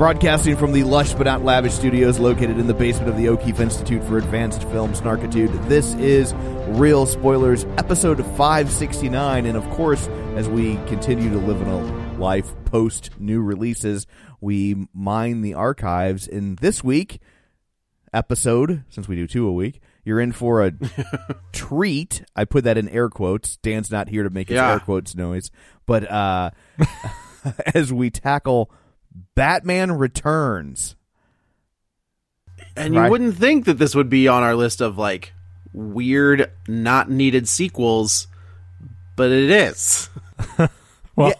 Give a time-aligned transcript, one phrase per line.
[0.00, 3.60] Broadcasting from the lush but not lavish studios located in the basement of the O'Keefe
[3.60, 6.32] Institute for Advanced Film Snarkitude, this is
[6.68, 9.44] Real Spoilers, episode 569.
[9.44, 14.06] And of course, as we continue to live in a life post new releases,
[14.40, 16.26] we mine the archives.
[16.26, 17.20] In this week
[18.14, 20.72] episode, since we do two a week, you're in for a
[21.52, 22.24] treat.
[22.34, 23.58] I put that in air quotes.
[23.58, 24.72] Dan's not here to make his Yeah.
[24.72, 25.50] air quotes noise.
[25.84, 26.52] But uh,
[27.74, 28.70] as we tackle
[29.34, 30.96] Batman Returns.
[32.76, 33.10] And you Right.
[33.10, 35.32] wouldn't think that this would be on our list of like
[35.72, 38.26] weird, not needed sequels,
[39.16, 40.08] but it is.
[41.16, 41.34] Well,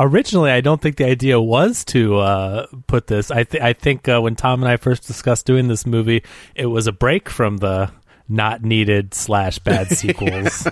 [0.00, 3.30] originally, I don't think the idea was to uh, put this.
[3.30, 6.24] I, th- I think uh, when Tom and I first discussed doing this movie,
[6.56, 7.92] it was a break from the
[8.28, 10.66] not needed slash bad sequels.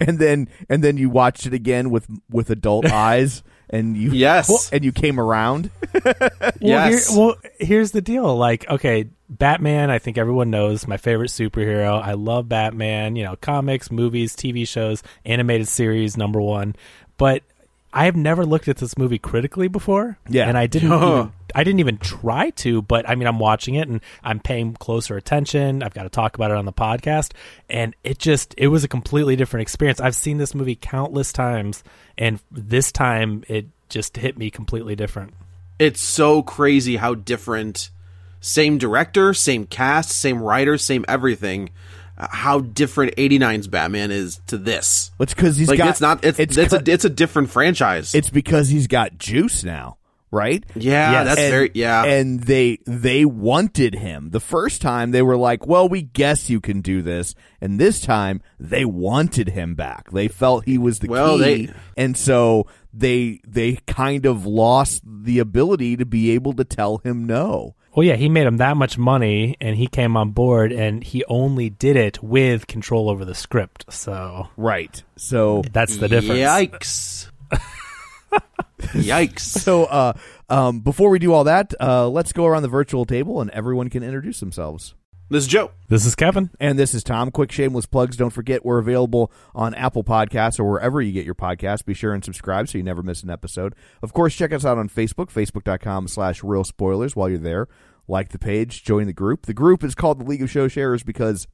[0.00, 4.70] and then and then you watched it again with with adult eyes and you Yes.
[4.72, 5.70] and you came around
[6.04, 7.08] Well, Yes.
[7.10, 8.36] here- well, here's the deal.
[8.36, 12.02] Like, okay, Batman, I think everyone knows my favorite superhero.
[12.02, 16.74] I love Batman, you know, comics, movies, TV shows, animated series, number one.
[17.16, 17.42] But
[17.92, 20.18] I have never looked at this movie critically before.
[20.28, 20.48] Yeah.
[20.48, 23.88] And I didn't even I didn't even try to, but I mean I'm watching it
[23.88, 25.82] and I'm paying closer attention.
[25.82, 27.32] I've got to talk about it on the podcast.
[27.68, 30.00] And it just it was a completely different experience.
[30.00, 31.82] I've seen this movie countless times
[32.16, 35.34] and this time it just hit me completely different.
[35.78, 37.90] It's so crazy how different
[38.40, 41.70] same director, same cast, same writer, same everything.
[42.20, 45.10] Uh, How different 89's Batman is to this.
[45.18, 48.14] it's because he's like got it's not it's it's, it's a it's a different franchise.
[48.14, 49.96] it's because he's got juice now
[50.32, 51.24] right yeah, Yes.
[51.26, 52.04] that's and, very yeah.
[52.04, 56.60] and they they wanted him the first time they were like well we guess you
[56.60, 61.08] can do this and this time they wanted him back they felt he was the
[61.08, 66.52] Well, key they- and so they they kind of lost the ability to be able
[66.52, 70.16] to tell him no Well, yeah, he made him that much money, and he came
[70.16, 73.92] on board, and he only did it with control over the script.
[73.92, 76.40] So right so that's the difference.
[76.40, 77.30] Yikes.
[78.80, 79.40] Yikes.
[79.40, 80.12] So, uh,
[80.48, 83.90] um, before we do all that, uh, let's go around the virtual table and everyone
[83.90, 84.94] can introduce themselves.
[85.32, 85.70] This is Joe.
[85.86, 86.50] This is Kevin.
[86.58, 87.30] And this is Tom.
[87.30, 88.16] Quick shameless plugs.
[88.16, 91.84] Don't forget we're available on Apple Podcasts or wherever you get your podcasts.
[91.84, 93.76] Be sure and subscribe so you never miss an episode.
[94.02, 97.68] Of course, check us out on Facebook, facebook.com slash real spoilers while you're there.
[98.08, 99.46] Like the page, join the group.
[99.46, 101.46] The group is called the League of Show Sharers because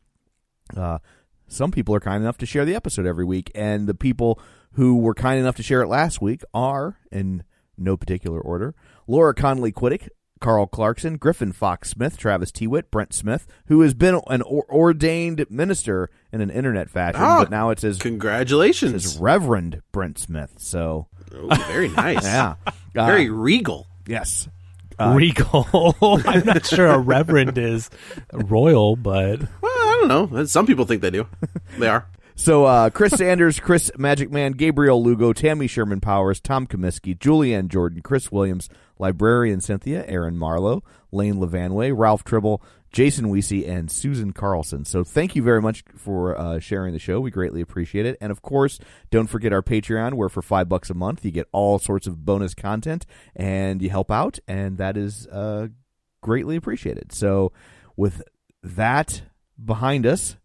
[0.75, 1.01] uh,
[1.47, 4.41] some people are kind enough to share the episode every week, and the people
[4.73, 7.45] who were kind enough to share it last week are, in
[7.77, 8.75] no particular order,
[9.07, 10.09] Laura Connolly Quiddick,
[10.41, 15.45] Carl Clarkson, Griffin Fox Smith, Travis Tewitt, Brent Smith, who has been an or- ordained
[15.49, 19.03] minister in an internet fashion, Ah, but now it says, Congratulations.
[19.13, 20.55] says Reverend Brent Smith.
[20.59, 22.23] So, Oh, very nice.
[22.25, 22.55] yeah.
[22.67, 22.71] Uh,
[23.07, 23.87] Very regal.
[24.07, 24.49] Yes.
[24.99, 25.67] Uh, Regal.
[26.25, 27.91] I'm not sure a reverend is
[28.33, 30.45] royal, but Well, I don't know.
[30.47, 31.27] Some people think they do.
[31.79, 32.07] They are.
[32.35, 37.69] So uh, Chris Sanders, Chris Magic Man, Gabriel Lugo, Tammy Sherman Powers, Tom Comiskey, Julianne
[37.69, 40.83] Jordan, Chris Williams, Librarian Cynthia, Aaron Marlowe,
[41.13, 42.63] Lane Levanway, Ralph Tribble,
[42.93, 44.85] Jason Weesey, and Susan Carlson.
[44.85, 47.21] So thank you very much for uh, sharing the show.
[47.21, 48.17] We greatly appreciate it.
[48.21, 48.79] And of course,
[49.11, 52.25] don't forget our Patreon, where for five bucks a month you get all sorts of
[52.25, 53.05] bonus content
[53.35, 55.69] and you help out, and that is uh,
[56.23, 57.13] greatly appreciated.
[57.13, 57.53] So
[57.97, 58.23] with
[58.63, 59.23] that
[59.63, 60.37] behind us,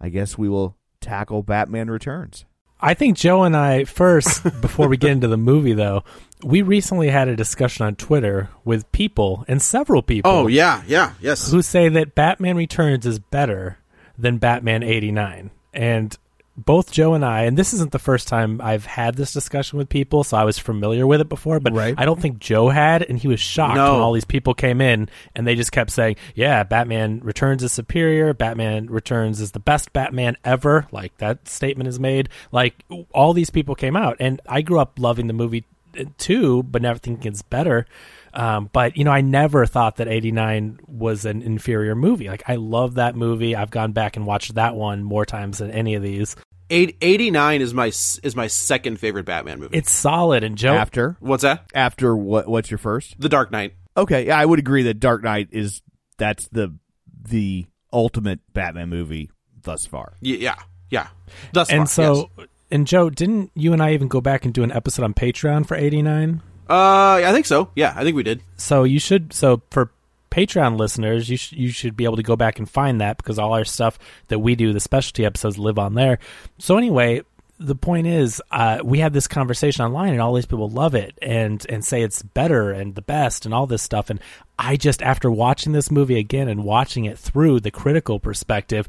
[0.00, 2.44] I guess we will tackle Batman Returns.
[2.80, 6.04] I think Joe and I first, before we get into the movie, though,
[6.42, 10.30] we recently had a discussion on Twitter with people and several people.
[10.30, 11.50] Oh yeah, yeah, yes.
[11.50, 13.78] who say that Batman Returns is better
[14.16, 15.50] than Batman 89.
[15.74, 16.16] And
[16.64, 19.88] both Joe and I, and this isn't the first time I've had this discussion with
[19.88, 21.94] people, so I was familiar with it before, but Right.
[21.96, 23.92] I don't think Joe had, and he was shocked No.
[23.94, 27.72] when all these people came in and they just kept saying, Yeah, Batman Returns is
[27.72, 30.86] superior, Batman Returns is the best Batman ever.
[30.90, 32.28] Like that statement is made.
[32.52, 35.64] Like all these people came out, and I grew up loving the movie
[35.98, 37.86] uh, too, but never thinking it's better.
[38.34, 42.28] Um, but you know, I never thought that '89 was an inferior movie.
[42.28, 43.56] Like I love that movie.
[43.56, 46.36] I've gone back and watched that one more times than any of these.
[46.70, 49.76] Eight, 89 is my is my second favorite Batman movie.
[49.78, 50.44] It's solid.
[50.44, 51.64] And Joe, After What's that?
[51.74, 52.46] after what?
[52.48, 53.18] What's your first?
[53.18, 53.74] The Dark Knight.
[53.96, 55.82] Okay, yeah, I would agree that Dark Knight is
[56.18, 56.74] that's the
[57.22, 59.30] the ultimate Batman movie
[59.62, 60.12] thus far.
[60.22, 60.56] Y- Yeah,
[60.90, 61.08] yeah.
[61.52, 62.46] Thus and far, so, yes.
[62.70, 65.66] and Joe, didn't you and I even go back and do an episode on Patreon
[65.66, 66.42] for '89?
[66.68, 67.70] uh, I think so.
[67.74, 68.42] Yeah, I think we did.
[68.56, 69.32] So you should.
[69.32, 69.90] So for
[70.30, 73.38] Patreon listeners, you sh- you should be able to go back and find that because
[73.38, 73.98] all our stuff
[74.28, 76.18] that we do, the specialty episodes, live on there.
[76.58, 77.22] So anyway,
[77.58, 81.18] the point is, uh, we had this conversation online, and all these people love it
[81.20, 84.10] and and say it's better and the best and all this stuff.
[84.10, 84.20] And
[84.58, 88.88] I just, after watching this movie again and watching it through the critical perspective.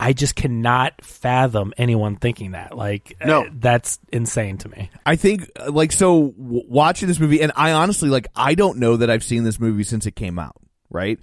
[0.00, 2.76] I just cannot fathom anyone thinking that.
[2.76, 3.42] Like, No.
[3.42, 4.90] uh, that's insane to me.
[5.04, 8.78] I think uh, like so w- watching this movie, and I honestly like I don't
[8.78, 10.56] know that I've seen this movie since it came out,
[10.90, 11.18] right?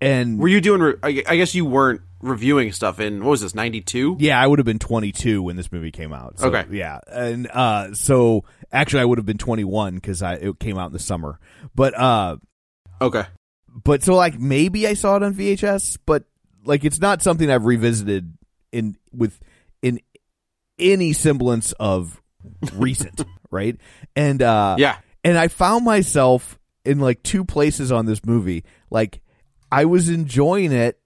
[0.00, 0.80] And Were you doing?
[0.80, 3.54] Re- I I guess you weren't reviewing stuff in what was this?
[3.54, 4.16] Ninety two.
[4.18, 6.38] Yeah, I would have been 22 when this movie came out.
[6.40, 6.64] So, Okay.
[6.76, 10.86] Yeah, and uh, so actually, I would have been 21 because I it came out
[10.86, 11.38] in the summer.
[11.74, 12.36] But uh,
[13.00, 13.24] Okay.
[13.84, 16.24] but so like maybe I saw it on VHS, but
[16.64, 18.36] like it's not something I've revisited
[18.72, 19.38] in with
[19.82, 20.00] in
[20.78, 22.20] any semblance of
[22.74, 23.76] recent, right?
[24.16, 24.96] And uh, Yeah.
[25.24, 28.64] and I found myself in like two places on this movie.
[28.90, 29.20] Like
[29.70, 30.98] I was enjoying it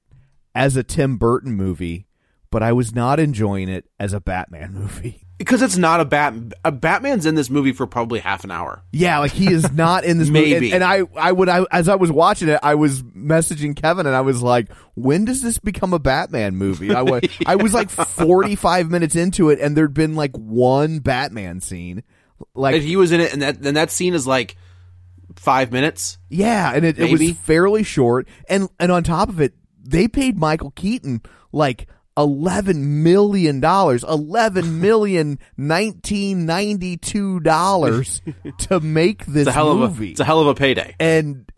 [0.55, 2.07] as a Tim Burton movie,
[2.51, 5.26] but I was not enjoying it as a Batman movie.
[5.39, 6.33] Because it's not a bat.
[6.65, 8.83] A Batman's in this movie for probably half an hour.
[8.93, 10.53] Yeah, like he is not in this movie.
[10.53, 10.73] Maybe.
[10.73, 14.07] And, and I, I would, I, as I was watching it, I was messaging Kevin,
[14.07, 17.75] and I was like, "When does this become a Batman movie?" I was, I was
[17.75, 22.03] like forty five minutes into it, and there'd been like one Batman scene.
[22.55, 24.57] Like And he was in it, and that and that scene is like
[25.37, 26.19] five minutes.
[26.31, 30.39] Yeah, and it, it was fairly short, and and on top of it, they paid
[30.39, 31.21] Michael Keaton
[31.53, 38.23] like eleven million dollars, eleven million nineteen ninety two dollars
[38.59, 39.89] to make this It's a hell of a.
[39.89, 40.95] movie, It's a hell of a payday.
[40.99, 41.51] and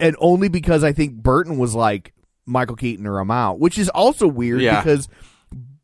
[0.00, 2.12] and only because I think Burton was like
[2.46, 4.80] Michael Keaton or I'm out, which is also weird Yeah.
[4.80, 5.08] because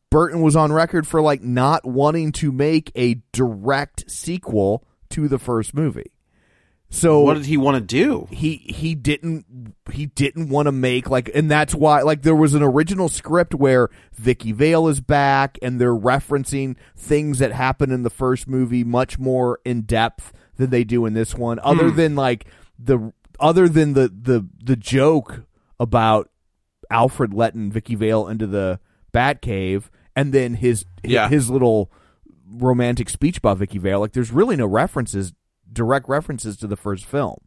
[0.09, 5.37] Burton was on record for like not wanting to make a direct sequel to the
[5.39, 6.11] first movie.
[6.95, 8.27] So What did he want to do?
[8.31, 12.53] he he didn't he didn't want to make like and that's why like there was
[12.53, 18.03] an original script where Vicky Vale is back and they're referencing things that happened in
[18.03, 21.95] the first movie much more in depth than they do in this one other Hmm.
[21.97, 22.45] than like
[22.79, 25.43] the other than the the the joke
[25.79, 26.29] about
[26.89, 28.79] Alfred letting Vicky Vale into the
[29.13, 31.27] Batcave and then his Yeah.
[31.29, 31.91] his little
[32.49, 35.33] romantic speech about Vicky Vale like there's really no references
[35.71, 37.37] direct references to the first film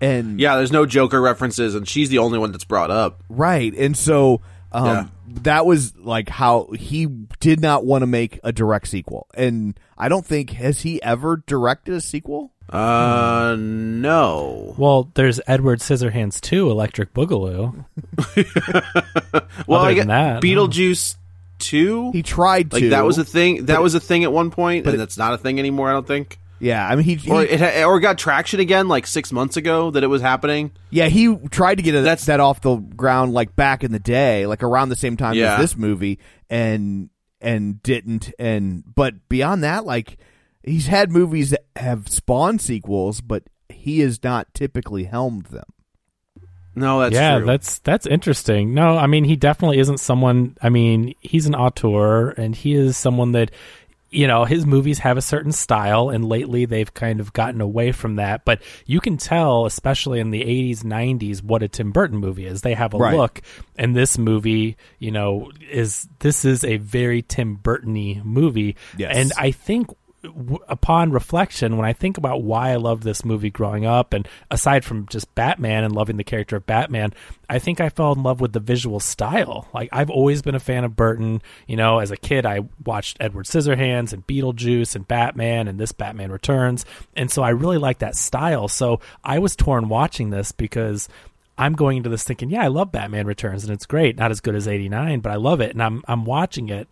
[0.00, 3.22] and Yeah, there's no Joker references, and she's the only one that's brought up.
[3.28, 4.40] right and so
[4.72, 5.06] um Yeah.
[5.42, 7.06] that was like how he
[7.40, 11.42] did not want to make a direct sequel and I don't think has he ever
[11.46, 14.74] directed a sequel Uh, no.
[14.76, 17.86] Well, there's Edward Scissorhands 2, Electric Boogaloo.
[19.66, 21.16] Well, Other I than get that, Beetlejuice
[21.58, 22.10] two.
[22.12, 23.66] he tried like to that was a thing.
[23.66, 25.58] That but- was a thing at one point, but and it- that's not a thing
[25.58, 25.88] anymore.
[25.88, 26.38] I don't think.
[26.60, 29.90] Yeah I mean he, he Or it or got traction again like six months ago
[29.92, 30.72] that it was happening.
[30.90, 33.98] Yeah, he tried to get it, That's- that off the ground like back in the
[33.98, 35.54] day, like around the same time Yeah.
[35.54, 36.18] as this movie,
[36.50, 37.10] and
[37.40, 38.32] and didn't.
[38.38, 40.18] And but beyond that, like
[40.64, 45.64] he's had movies that have spawned sequels, but he has not typically helmed them.
[46.74, 47.46] No, that's yeah, true.
[47.46, 48.72] that's that's interesting.
[48.72, 50.56] No, I mean he definitely isn't someone.
[50.62, 53.50] I mean he's an auteur, and he is someone that
[54.10, 57.92] you know his movies have a certain style, and lately they've kind of gotten away
[57.92, 58.44] from that.
[58.44, 62.62] But you can tell, especially in the '80s, '90s, what a Tim Burton movie is.
[62.62, 63.16] They have a Right.
[63.16, 63.42] look,
[63.76, 69.14] and this movie, you know, is this is a very Tim Burton-y movie, Yes.
[69.16, 69.88] and I think
[70.22, 74.28] w- upon reflection, when I think about why I loved this movie growing up, and
[74.50, 77.12] aside from just Batman and loving the character of Batman,
[77.48, 79.68] I think I fell in love with the visual style.
[79.72, 81.42] Like I've always been a fan of Burton.
[81.66, 85.92] You know, as a kid, I watched Edward Scissorhands and Beetlejuice and Batman and this
[85.92, 86.84] Batman Returns,
[87.16, 88.68] and so I really like that style.
[88.68, 91.08] So I was torn watching this because.
[91.60, 94.16] I'm going into this thinking, yeah, I love Batman Returns and it's great.
[94.16, 96.86] Not as good as 89, but I love it and I'm I'm watching it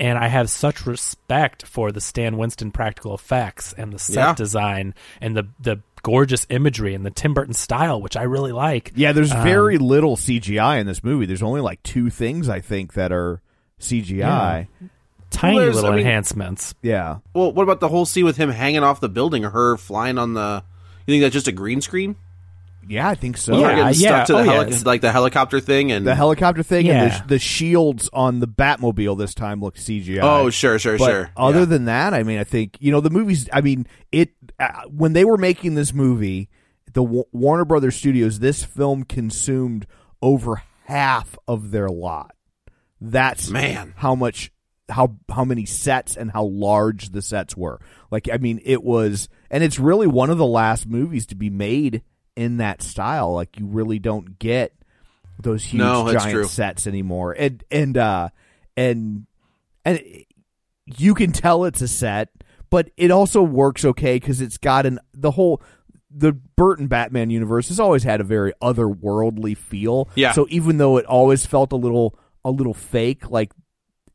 [0.00, 4.34] and I have such respect for the Stan Winston practical effects and the set Yeah.
[4.34, 8.90] design and the the gorgeous imagery and the Tim Burton style, which I really like.
[8.96, 11.26] Yeah, there's Um, very little CGI in this movie.
[11.26, 13.40] There's only like two things I think that are
[13.78, 14.66] CGI.
[15.30, 16.74] tiny Well, little I mean- enhancements.
[16.82, 17.18] Yeah.
[17.34, 20.18] well, what about the whole scene with him hanging off the building or her flying
[20.18, 20.62] on the?
[21.06, 22.16] You think that's just a green screen?
[22.88, 23.54] Yeah, I think so.
[23.54, 24.24] Her Yeah, getting yeah.
[24.24, 27.10] stuck to the Oh, heli- it's- like the helicopter thing and The helicopter thing and
[27.12, 27.18] Yeah.
[27.22, 30.20] the, the shields on the Batmobile this time look CGI.
[30.22, 31.30] Oh, sure, sure, But sure.
[31.36, 31.64] Other Yeah.
[31.66, 33.48] than that, I mean, I think you know the movies.
[33.52, 36.48] I mean, it uh, when they were making this movie,
[36.92, 39.86] the Wa- Warner Brothers Studios, this film consumed
[40.20, 42.34] over half of their lot.
[43.00, 43.94] That's Man.
[43.96, 44.50] how much
[44.88, 47.80] how how many sets and how large the sets were.
[48.10, 51.48] Like, I mean, it was, and it's really one of the last movies to be
[51.48, 52.02] made
[52.36, 53.34] in that style.
[53.34, 54.72] Like, you really don't get
[55.40, 56.44] those huge No, giant true.
[56.44, 57.32] sets anymore.
[57.32, 58.28] And and uh
[58.76, 59.26] and
[59.84, 60.00] and
[60.86, 62.28] you can tell it's a set,
[62.70, 65.62] but it also works okay because it's got an the whole
[66.14, 70.08] the Burton Batman universe has always had a very otherworldly feel.
[70.14, 70.32] Yeah.
[70.32, 73.52] So even though it always felt a little a little fake, like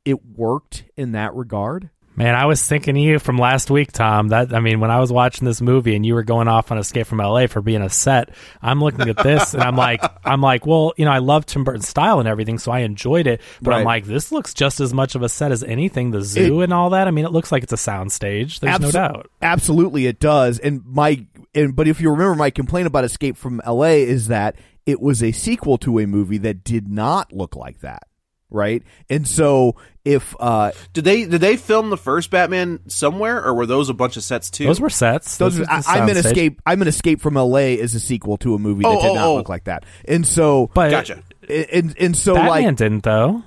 [0.05, 1.89] it worked in that regard.
[2.17, 4.29] Man, I was thinking of you from last week, Tom.
[4.29, 6.79] That I mean, when I was watching this movie and you were going off on
[6.79, 10.41] Escape from LA for being a set, I'm looking at this and I'm like, I'm
[10.41, 13.41] like, well, you know, I love Tim Burton's style and everything, so I enjoyed it.
[13.61, 16.09] But I'm like, this looks just as much of a set as anything.
[16.09, 17.07] The zoo It- and all that.
[17.07, 18.61] I mean, it looks like it's a sound stage.
[18.61, 19.29] There's no doubt.
[19.43, 20.57] Absolutely, it does.
[20.57, 24.01] And my and but if you remember, my complaint about Escape from L.A.
[24.01, 24.55] is that
[24.87, 28.06] it was a sequel to a movie that did not look like that,
[28.49, 28.83] right?
[29.09, 29.75] And so
[30.05, 33.93] if uh, Did they did they film the first Batman somewhere, or were those a
[33.93, 34.65] bunch of sets too?
[34.65, 35.37] Those were sets.
[35.37, 36.25] those, This I, was I'm in soundstage.
[36.25, 37.77] Escape, I'm in Escape from L.A.
[37.79, 39.35] is a sequel to a movie that Oh, did oh, not oh.
[39.35, 41.23] look like that, and so But Gotcha.
[41.49, 43.43] and and so Batman like didn't though.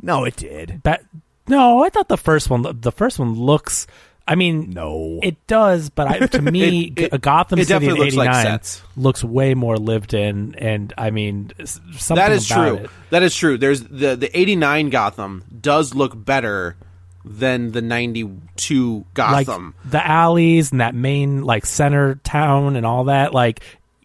[0.00, 0.82] no, it did.
[0.82, 1.04] Bat-
[1.48, 2.62] no, I thought the first one.
[2.80, 3.86] The first one looks.
[4.26, 5.20] I mean, No.
[5.22, 5.90] it does.
[5.90, 8.60] But I, to me, It- it- Gotham it City in definitely looks like '89
[8.96, 12.86] looks way more lived in, and I mean, something that is true.
[13.10, 13.58] That is true.
[13.58, 16.76] There's the the '89 Gotham does look better
[17.24, 19.74] than the '92 Gotham.
[19.84, 23.32] Like the alleys and that main like center town and all that.
[23.34, 23.60] Like,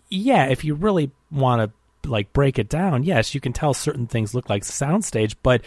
[0.09, 1.71] yeah, if you really want
[2.03, 5.61] to like break it down, yes, you can tell certain things look like soundstage, but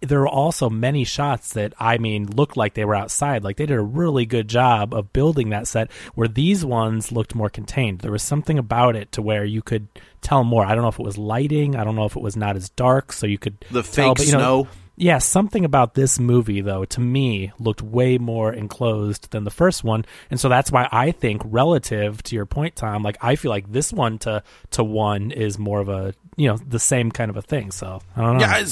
[0.00, 3.42] there are also many shots that I mean looked like they were outside.
[3.42, 7.34] Like they did a really good job of building that set where these ones looked
[7.34, 8.00] more contained.
[8.00, 9.88] There was something about it to where you could
[10.20, 10.64] tell more.
[10.64, 12.68] I don't know if it was lighting, I don't know if it was not as
[12.70, 14.68] dark so you could The tell, fake but, you know, snow.
[14.96, 19.82] yeah, something about this movie, though, to me, looked way more enclosed than the first
[19.84, 23.50] one, and so that's why I think, relative to your point, Tom, like I feel
[23.50, 27.30] like this one to to one is more of a you know the same kind
[27.30, 27.70] of a thing.
[27.72, 28.40] So I don't know.
[28.40, 28.62] Yeah,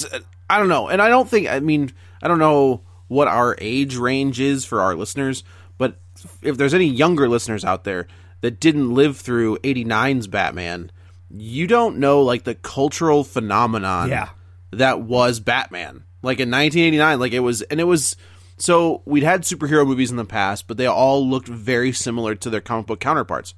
[0.49, 1.49] I don't know, and I don't think.
[1.49, 5.43] I mean, I don't know what our age range is for our listeners,
[5.79, 5.99] but
[6.43, 8.07] if there's any younger listeners out there
[8.41, 10.91] that didn't live through '89's Batman,
[11.31, 14.29] you don't know like the cultural phenomenon Yeah.
[14.71, 16.05] that was Batman.
[16.23, 18.17] Like in 1989, like it was, and it was.
[18.59, 22.49] So we'd had superhero movies in the past, but they all looked very similar to
[22.51, 23.55] their comic book counterparts.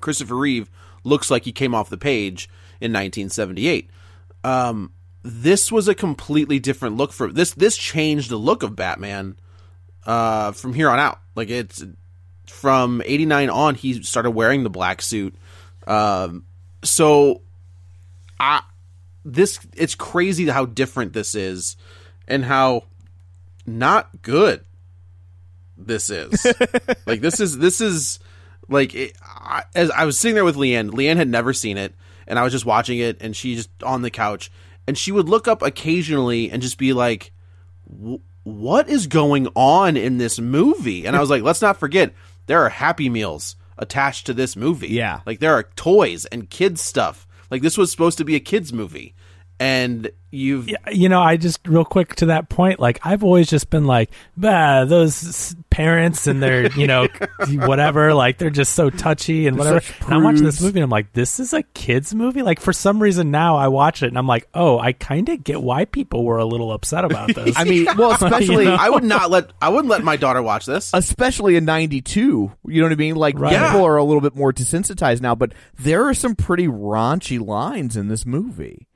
[0.00, 0.68] Christopher Reeve
[1.04, 2.48] looks like he came off the page
[2.80, 3.88] in 1978.
[4.44, 7.52] Um, this was a completely different look for this.
[7.54, 9.36] This changed the look of Batman
[10.04, 11.20] uh, from here on out.
[11.34, 11.84] Like it's
[12.46, 15.34] from '89 on, he started wearing the black suit.
[15.86, 16.44] Um,
[16.82, 17.42] so,
[18.38, 18.62] I
[19.24, 21.76] this it's crazy how different this is,
[22.26, 22.84] and how
[23.66, 24.64] not good
[25.76, 26.44] this is.
[27.06, 28.18] like this is this is
[28.68, 30.90] like it, I, as I was sitting there with Leanne.
[30.90, 31.94] Leanne had never seen it,
[32.26, 34.50] and I was just watching it, and she just on the couch,
[34.86, 37.32] and she would look up occasionally and just be like,
[38.44, 42.14] "What is going on in this movie?" And I was like, "Let's not forget
[42.46, 44.88] there are Happy Meals." attached to this movie.
[44.88, 45.20] Yeah.
[45.26, 47.26] like there are toys and kids stuff.
[47.50, 49.14] Like this was supposed to be a kids movie,
[49.60, 53.68] and you've you know, I just real quick to that point, like I've always just
[53.70, 57.06] been like, bah, those parents and their, you know,
[57.48, 59.94] whatever, like they're just so touchy and They're whatever.
[60.06, 62.42] And I'm watching this movie and I'm like, this is a kids movie.
[62.42, 65.44] Like for some reason now I watch it and I'm like, oh, I kind of
[65.44, 67.54] get why people were a little upset about this.
[67.58, 68.76] I mean, well, especially know?
[68.78, 70.90] I would not let I wouldn't let my daughter watch this.
[70.94, 73.50] especially in 92 you know what i mean like Right.
[73.52, 73.84] people Yeah.
[73.86, 78.08] are a little bit more desensitized now but there are some pretty raunchy lines in
[78.08, 78.86] this movie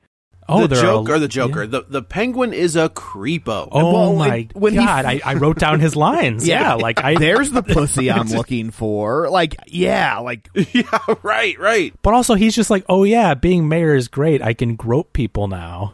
[0.49, 1.69] oh, the there Joker, are a- the Joker, yeah.
[1.69, 3.67] the the Penguin is a creepo.
[3.71, 5.05] Oh Well, my when he- god!
[5.05, 6.47] I, I wrote down his lines.
[6.47, 7.15] yeah, like I.
[7.19, 10.83] there's the pussy i'm looking for like yeah like yeah,
[11.23, 11.93] right, right.
[12.01, 14.41] But also, he's just like, oh yeah, being mayor is great.
[14.41, 15.93] I can grope people now.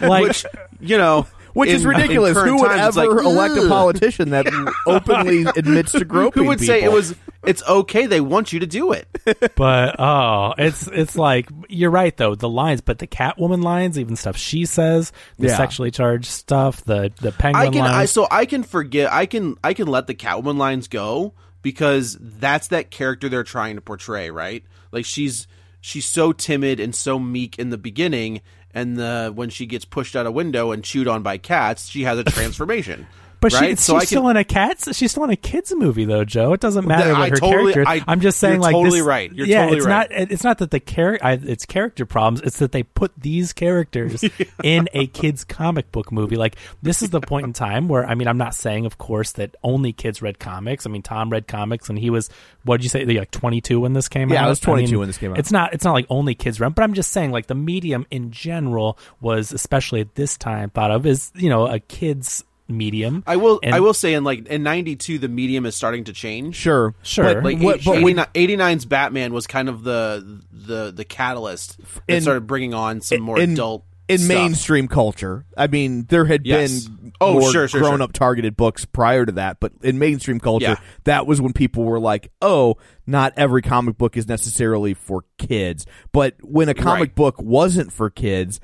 [0.00, 0.46] like, Which
[0.80, 4.30] you know, which is in- in ridiculous who would times, ever like, elect a politician
[4.30, 4.46] that
[4.86, 7.14] openly admits to groping Who would say it was?
[7.44, 8.06] It's okay.
[8.06, 9.08] They want you to do it.
[9.56, 12.34] but oh, it's it's like you're right though.
[12.34, 15.56] The lines, but the Catwoman lines, even stuff she says, the Yeah.
[15.56, 17.82] sexually charged stuff, the the penguin I can.
[17.82, 18.10] I lines.
[18.12, 19.12] so I can forget.
[19.12, 19.56] I can.
[19.64, 24.30] I can let the Catwoman lines go because that's that character they're trying to portray,
[24.30, 24.62] right?
[24.92, 25.46] Like she's
[25.80, 28.40] she's so timid and so meek in the beginning,
[28.74, 32.04] and the when she gets pushed out a window and chewed on by cats, she
[32.04, 33.06] has a transformation.
[33.42, 33.70] But right?
[33.70, 34.96] she, so I she's can, still in a cat's.
[34.96, 36.54] She's still in a kids movie though, Joe.
[36.54, 37.92] It doesn't matter I what her totally- character.
[37.92, 39.32] I- I'm just saying, you're like totally this- right.
[39.32, 40.10] You're yeah, totally it's right.
[40.10, 40.30] not.
[40.32, 41.38] It's not that the character.
[41.44, 42.40] It's character problems.
[42.40, 44.24] It's that they put these characters
[44.64, 46.36] in a kids comic book movie.
[46.36, 49.32] Like this is the point in time where I mean, I'm not saying, of course,
[49.32, 50.86] that only kids read comics.
[50.86, 52.30] I mean, Tom read comics, and he was
[52.64, 53.04] what did you say?
[53.04, 54.34] Like 22 when this came out.
[54.34, 55.38] Yeah, I was 22 mean, when this came out.
[55.38, 55.74] It's not.
[55.74, 58.98] It's not like only kids read, but I'm just saying, like the medium in general
[59.20, 63.22] was, especially at this time, thought of as you know a kids medium.
[63.26, 63.60] I will.
[63.62, 66.56] And- I will say in like in '92, the medium is starting to change.
[66.56, 67.34] sure Sure.
[67.34, 72.16] but, Like what, but 89 89's Batman was kind of the the the catalyst that
[72.16, 74.36] In- started bringing on some more in, adult in stuff.
[74.36, 75.44] mainstream culture.
[75.56, 76.84] I mean, there had Yes.
[76.86, 78.02] been Oh, more sure, sure, grown sure.
[78.02, 80.76] up targeted books prior to that, but in mainstream culture, Yeah.
[81.04, 85.86] that was when people were like, "Oh, not every comic book is necessarily for kids."
[86.12, 87.14] But when a comic Right.
[87.14, 88.58] book wasn't for kids,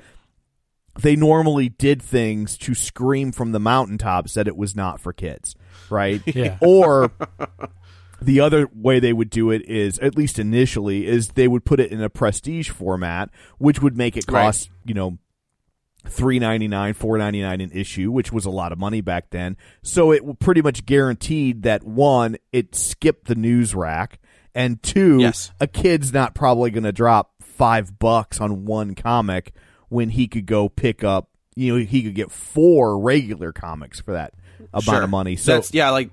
[1.01, 5.55] they normally did things to scream from the mountaintops that it was not for kids,
[5.89, 6.21] right?
[6.35, 6.57] Yeah.
[6.61, 7.11] Or
[8.21, 11.79] the other way they would do it is, at least initially, is they would put
[11.79, 14.45] it in a prestige format, which would make it Right.
[14.45, 15.17] cost, you know,
[16.05, 19.29] three ninety nine, four ninety nine an issue, which was a lot of money back
[19.31, 19.57] then.
[19.81, 24.19] So it pretty much guaranteed that one, it skipped the news rack,
[24.55, 25.51] and two, Yes.
[25.59, 29.53] a kid's not probably going to drop five bucks on one comic
[29.89, 31.29] when he could go pick up.
[31.55, 34.33] You know, he could get four regular comics for that
[34.73, 35.03] amount Sure.
[35.03, 35.35] of money.
[35.35, 36.09] So that's yeah, like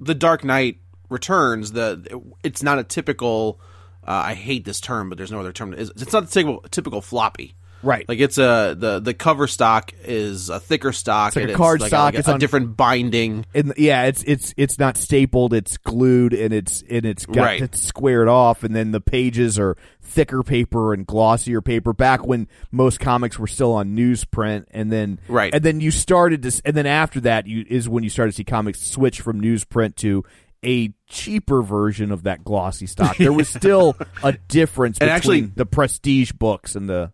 [0.00, 0.78] the Dark Knight
[1.10, 1.72] Returns.
[1.72, 3.60] The it's not a typical.
[4.06, 5.74] Uh, I hate this term, but there's no other term.
[5.74, 7.54] It's it's not a typical, typical floppy.
[7.82, 8.08] Right.
[8.08, 11.28] Like it's a the the cover stock is a thicker stock.
[11.28, 13.44] It's like a card like stock, like a, it's a on- different binding.
[13.54, 15.52] and yeah, it's it's it's not stapled.
[15.54, 17.62] It's glued, and it's and it's got Right.
[17.62, 21.92] it's squared off, and then the pages are thicker paper and glossier paper.
[21.92, 25.54] Back when most comics were still on newsprint, and then Right.
[25.54, 28.32] and then you started to, s- and then after that, you is when you started
[28.32, 30.24] to see comics switch from newsprint to
[30.64, 33.16] a cheaper version of that glossy stock.
[33.16, 37.10] There was still a difference between actually- the prestige books and the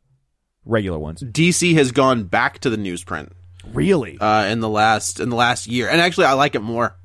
[0.69, 1.23] regular ones.
[1.23, 3.31] DC has gone back to the newsprint.
[3.73, 4.19] Really?
[4.19, 6.97] uh, in the last in the last year, and actually I like it more.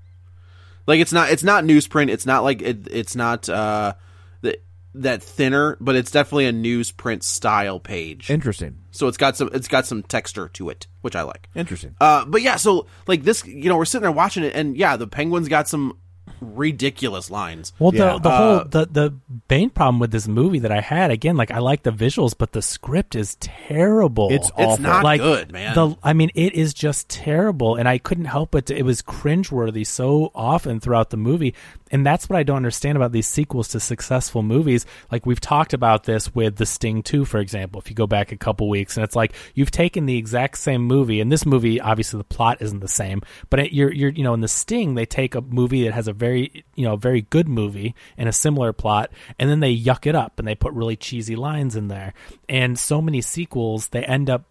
[0.85, 2.09] Like it's not it's not newsprint.
[2.09, 3.93] It's not like it, it's not uh,
[4.41, 4.59] the,
[4.93, 8.29] that thinner, but it's definitely a newsprint style page.
[8.29, 8.77] Interesting.
[8.91, 11.49] so it's got some it's got some texture to it, which I like.
[11.55, 11.95] Interesting.
[11.99, 14.95] Uh, but yeah, so like this, you know, we're sitting there watching it, and yeah,
[14.95, 15.97] the Penguins got some
[16.43, 17.73] ridiculous lines.
[17.79, 18.13] Well, Yeah.
[18.13, 19.13] the the Uh, whole the the
[19.49, 22.51] main problem with this movie that I had again, like I like the visuals, but
[22.51, 24.27] the script is terrible.
[24.31, 24.83] It's It's awful.
[24.83, 25.75] not like good, man.
[25.75, 29.01] The I mean, it is just terrible, and I couldn't help but to, it was
[29.01, 31.53] cringeworthy so often throughout the movie,
[31.93, 34.87] and that's what I don't understand about these sequels to successful movies.
[35.11, 37.79] Like we've talked about this with The Sting Two, for example.
[37.79, 40.81] If you go back a couple weeks, and it's like you've taken the exact same
[40.81, 44.23] movie, and this movie obviously the plot isn't the same, but it, you're you're you
[44.23, 47.21] know in The Sting they take a movie that has a very you know very
[47.21, 50.73] good movie and a similar plot, and then they yuck it up and they put
[50.73, 52.15] really cheesy lines in there,
[52.49, 54.45] and so many sequels they end up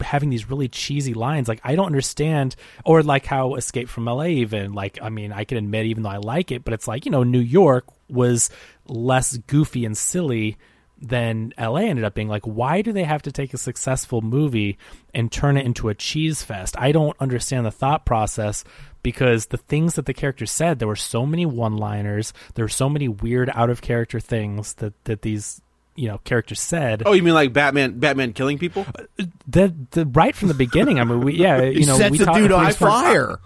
[0.00, 4.24] having these really cheesy lines like i don't understand or like how escape from la
[4.24, 7.04] even like i mean i can admit even though i like it but it's like
[7.04, 8.50] you know new york was
[8.86, 10.56] less goofy and silly
[11.00, 12.28] than LA ended up being.
[12.28, 14.78] Like, why do they have to take a successful movie
[15.14, 16.74] and turn it into a cheese fest?
[16.78, 18.64] I don't understand the thought process
[19.02, 22.68] because the things that the characters said, there were so many one liners, there were
[22.68, 25.62] so many weird out of character things that, that these
[25.98, 27.98] you know characters said Oh, you mean like Batman?
[27.98, 28.86] Batman killing people?
[28.98, 32.18] Uh, the, the right from the beginning i mean we yeah you know sets we
[32.18, 33.40] the talked- dude if we on fire.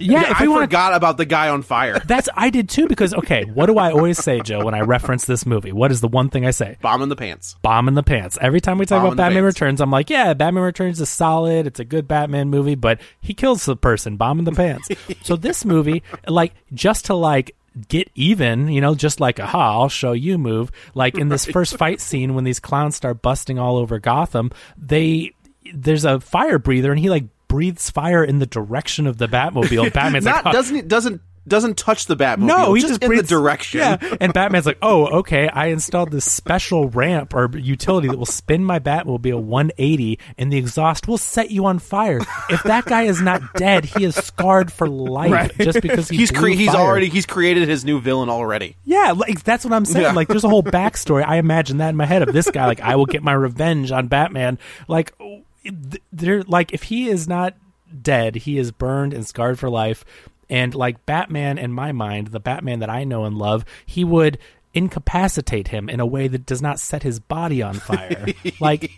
[0.00, 2.00] yeah, if I we want forgot about the guy on fire.
[2.06, 5.24] that's i did too because okay what do i always say joe when i reference
[5.24, 7.54] this movie what is the one thing i say Bomb in the pants.
[7.62, 8.36] bomb in the pants.
[8.40, 9.60] Every time we talk Bomb about Batman pants.
[9.60, 11.66] Returns, I'm like, yeah, Batman Returns is solid.
[11.68, 14.16] It's a good Batman movie, but he kills the person.
[14.16, 14.88] Bomb in the pants.
[15.22, 17.54] so this movie, like, just to like
[17.88, 20.70] get even, you know, just like aha, I'll show you move.
[20.94, 25.32] Like in this first fight scene when these clowns start busting all over Gotham, they
[25.74, 29.92] there's a fire breather and he like breathes fire in the direction of the Batmobile.
[29.94, 32.46] Batman's Not like, "Oh, doesn't doesn't doesn't touch the Batmobile.
[32.46, 33.80] no, he just, just, in the direction.
[33.80, 35.48] Yeah, and Batman's like, "Oh, okay.
[35.48, 40.58] I installed this special ramp or utility that will spin my Batmobile 180, and the
[40.58, 42.20] exhaust will set you on fire.
[42.50, 46.30] If that guy is not dead, he is scarred for life just because he he's
[46.30, 48.76] cre- he's already he's created his new villain already.
[48.84, 50.04] Yeah, like that's what I'm saying.
[50.04, 50.12] Yeah.
[50.12, 51.24] Like, there's a whole backstory.
[51.24, 52.66] I imagine that in my head of this guy.
[52.66, 54.58] Like, I will get my revenge on Batman.
[54.88, 55.16] Like,
[55.62, 57.54] th- they're like, if he is not
[58.02, 60.04] dead, he is burned and scarred for life.
[60.48, 64.38] And like Batman, in my mind, the Batman that I know and love, he would
[64.74, 68.26] incapacitate him in a way that does not set his body on fire.
[68.60, 68.90] like,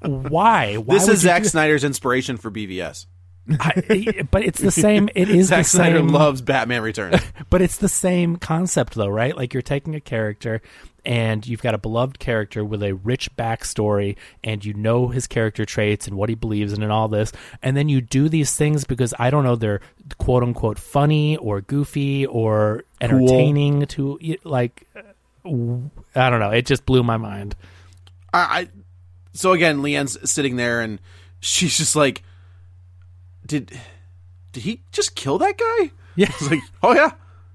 [0.00, 0.76] why?
[0.76, 3.06] Why This is Zack Snyder's inspiration for BVS.
[3.60, 5.08] I, but it's the same.
[5.14, 7.20] It is Zack the Snyder loves Batman Returns.
[7.50, 9.36] But it's the same concept, though, right?
[9.36, 10.60] Like you're taking a character
[11.04, 15.64] and you've got a beloved character with a rich backstory and you know his character
[15.64, 17.32] traits and what he believes in and all this.
[17.62, 19.80] And then you do these things because I don't know, they're
[20.18, 24.86] quote unquote funny or goofy or entertaining to like,
[25.44, 26.50] i don't know.
[26.50, 27.54] It just blew my mind.
[28.32, 28.68] I, I
[29.32, 31.00] so again, Leanne's sitting there and
[31.40, 32.22] she's just like,
[33.46, 33.78] did
[34.52, 35.90] did he just kill that guy?
[36.16, 36.32] Yeah.
[36.48, 37.12] Like, oh yeah,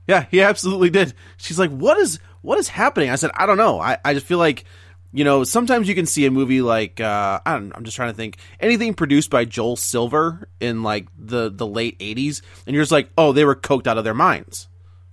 [0.08, 1.14] yeah, he absolutely did.
[1.38, 3.10] She's like, what is what is happening?
[3.10, 3.80] I said, I don't know.
[3.80, 4.66] I I just feel like.
[5.12, 7.72] You know, sometimes you can see a movie like uh, I don't.
[7.76, 11.98] I'm just trying to think anything produced by Joel Silver in like the the late
[11.98, 14.68] '80s, and you're just like, oh, they were coked out of their minds.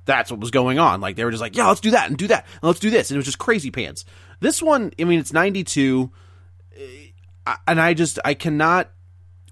[0.04, 1.00] That's what was going on.
[1.00, 2.90] Like they were just like, yeah, let's do that and do that and let's do
[2.90, 4.04] this, and it was just crazy pants.
[4.40, 6.12] This one, I mean, it's '92
[7.66, 8.90] and I just I cannot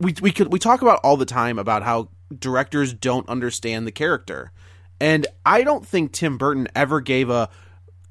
[0.01, 3.93] we we could we talk about all the time about how directors don't understand the
[3.93, 4.53] character.
[5.01, 7.49] And I don't think Tim Burton ever gave a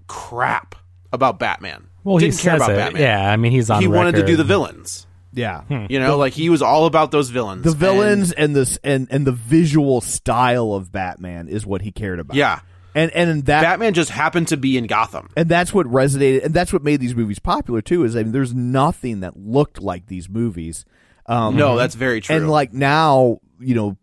[0.08, 0.76] crap
[1.12, 1.88] about Batman.
[2.04, 2.76] Well, Didn't he care says about it.
[2.78, 3.02] Batman.
[3.02, 5.08] Yeah, I mean, he's on He wanted to do the villains.
[5.36, 5.64] Yeah.
[5.90, 7.64] You know, like he was all about those villains.
[7.64, 11.92] The villains And- and, this and and the visual style of Batman is what he
[11.92, 12.36] cared about.
[12.36, 12.60] yeah.
[12.96, 15.30] And and that Batman just happened to be in Gotham.
[15.36, 18.32] and that's what resonated and that's what made these movies popular too is I mean
[18.34, 20.86] there's nothing that looked like these movies.
[21.26, 22.36] Um No, that's very true.
[22.36, 23.98] And like now, you know,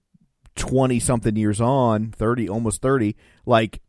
[0.57, 3.81] 20 something years on, 30 almost 30, like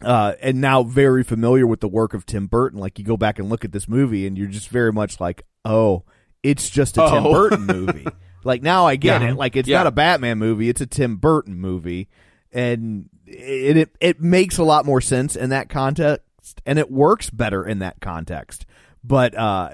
[0.00, 3.38] uh and now very familiar with the work of Tim Burton, like you go back
[3.38, 6.04] and look at this movie and you're just very much like, "Oh,
[6.42, 7.32] it's just a Tim Oh.
[7.32, 8.06] Burton movie."
[8.44, 9.30] like now I get Yeah.
[9.30, 9.36] it.
[9.36, 9.78] Like it's Yeah.
[9.78, 12.08] not a Batman movie, it's a Tim Burton movie.
[12.52, 16.22] And it, it it makes a lot more sense in that context
[16.64, 18.64] and it works better in that context.
[19.02, 19.70] But uh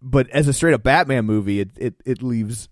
[0.00, 2.68] but as a straight up Batman movie, it it, it leaves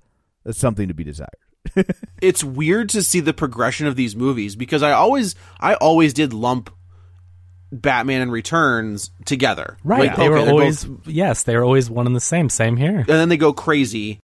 [0.50, 1.28] something to be desired.
[2.22, 6.32] it's weird to see the progression of these movies because I always I always did
[6.32, 6.70] lump
[7.72, 9.76] Batman and Returns together.
[9.84, 10.08] Right.
[10.08, 12.48] Like, they okay, were always, both- yes, they were always one and the same.
[12.48, 12.98] Same here.
[12.98, 14.18] and then they go crazy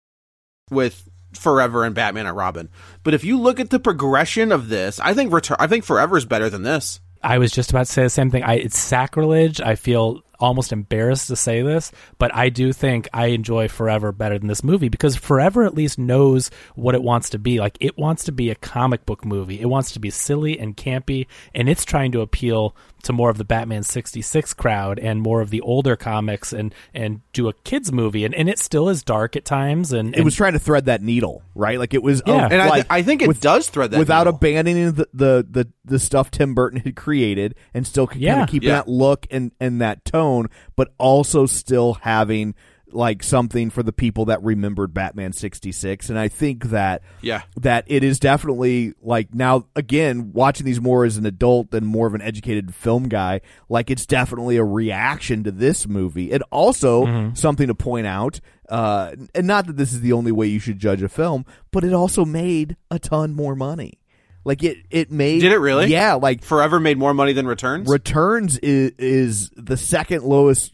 [0.71, 2.71] with Forever and Batman and Robin.
[3.03, 6.17] But if you look at the progression of this, I think Return I think Forever
[6.17, 7.01] is better than this.
[7.23, 8.43] I was just about to say the same thing.
[8.43, 9.61] I, it's sacrilege.
[9.61, 14.39] I feel almost embarrassed to say this, but I do think I enjoy Forever better
[14.39, 17.61] than this movie because Forever at least knows what it wants to be.
[17.61, 19.61] Like it wants to be a comic book movie.
[19.61, 23.39] It wants to be silly and campy, and it's trying to appeal to more of
[23.39, 27.93] the Batman 66 crowd and more of the older comics and and do a kids
[27.93, 30.87] movie and, and it still is dark at times and, It was trying to thread
[30.87, 31.79] that needle, right?
[31.79, 32.47] Like it was, Yeah.
[32.47, 34.37] uh, And I, th- I think it does thread that without needle.
[34.37, 38.43] abandoning the, the the the stuff Tim Burton had created and still kind Yeah.
[38.43, 38.77] of keeping Yeah.
[38.77, 42.55] that look and and that tone, but also still having
[42.95, 47.43] like something for the people that remembered Batman 66 and I think that Yeah.
[47.57, 52.07] that it is definitely like now again watching these more as an adult and more
[52.07, 57.05] of an educated film guy like it's definitely a reaction to this movie and also
[57.07, 57.35] Mm-hmm.
[57.35, 60.79] something to point out uh and not that this is the only way you should
[60.79, 63.99] judge a film but it also made a ton more money
[64.47, 65.41] Like it, it made.
[65.41, 65.87] Did it really?
[65.87, 67.89] Yeah, like Forever made more money than Returns.
[67.89, 70.73] Returns is, is the second lowest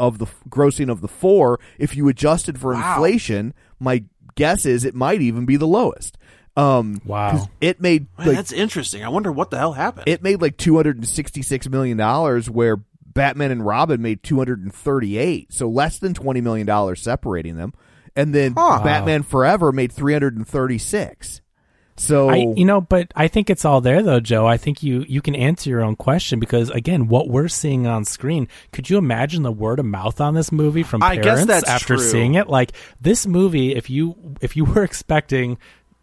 [0.00, 1.60] of the grossing of the four.
[1.78, 2.94] If you adjusted for Wow.
[2.94, 4.02] inflation, my
[4.34, 6.16] guess is it might even be the lowest.
[6.56, 7.30] Um, Wow.
[7.30, 9.04] 'cause it made Man, like that's interesting.
[9.04, 10.08] I wonder what the hell happened.
[10.08, 12.78] it made like two hundred and sixty six million dollars, where
[13.12, 17.00] Batman and Robin made two hundred and thirty eight, so less than twenty million dollars
[17.02, 17.72] separating them,
[18.16, 18.80] and then Huh.
[18.82, 21.40] Batman Forever made three hundred and thirty six.
[22.00, 24.46] So I, you know, but I think it's all there though, Joe.
[24.46, 28.06] I think you you can answer your own question because again, what we're seeing on
[28.06, 28.48] screen.
[28.72, 31.98] Could you imagine the word of mouth on this movie from I parents after true.
[31.98, 32.48] seeing it?
[32.48, 35.58] Like this movie, if you if you were expecting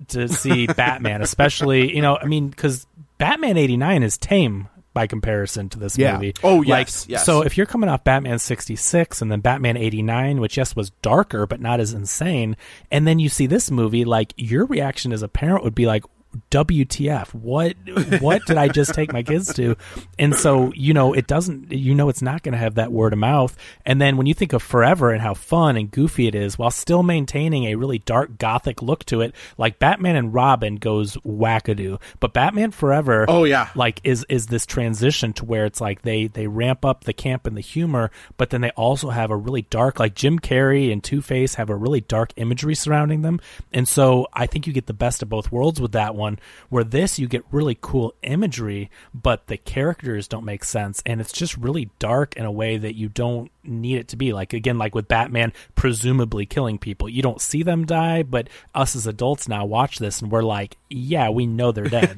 [0.09, 2.85] to see Batman, especially you know, I mean, because
[3.17, 6.13] Batman eighty nine is tame by comparison to this Yeah.
[6.13, 6.33] movie.
[6.43, 7.23] Oh, like, yes, yes.
[7.25, 11.45] So if you're coming off Batman 66 and then Batman 89, which yes was darker
[11.45, 12.57] but not as insane,
[12.89, 16.03] and then you see this movie, like your reaction as a parent would be like,
[16.51, 17.33] WTF?
[17.33, 17.75] What
[18.21, 19.75] what did I just take my kids to?
[20.19, 21.71] And so you know it doesn't.
[21.71, 23.55] You know it's not going to have that word of mouth.
[23.85, 26.71] And then when you think of Forever and how fun and goofy it is, while
[26.71, 31.99] still maintaining a really dark gothic look to it, like Batman and Robin goes wackadoo,
[32.19, 33.69] but Batman Forever, Oh, yeah.
[33.75, 37.47] like is is this transition to where it's like they they ramp up the camp
[37.47, 41.03] and the humor, but then they also have a really dark like Jim Carrey and
[41.03, 43.39] Two Face have a really dark imagery surrounding them,
[43.73, 46.26] and so I think you get the best of both worlds with that one.
[46.69, 51.31] Where this you get really cool imagery, but the characters don't make sense, and it's
[51.31, 54.33] just really dark in a way that you don't need it to be.
[54.33, 58.95] Like again, like with Batman presumably killing people, you don't see them die, but us
[58.95, 62.17] as adults now watch this and we're like, yeah, we know they're dead.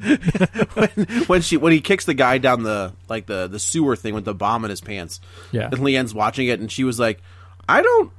[1.27, 4.25] when she when he kicks the guy down the like the the sewer thing with
[4.25, 5.19] the bomb in his pants.
[5.51, 5.69] Yeah.
[5.71, 7.21] And Leanne's watching it and she was like,
[7.67, 8.11] I don't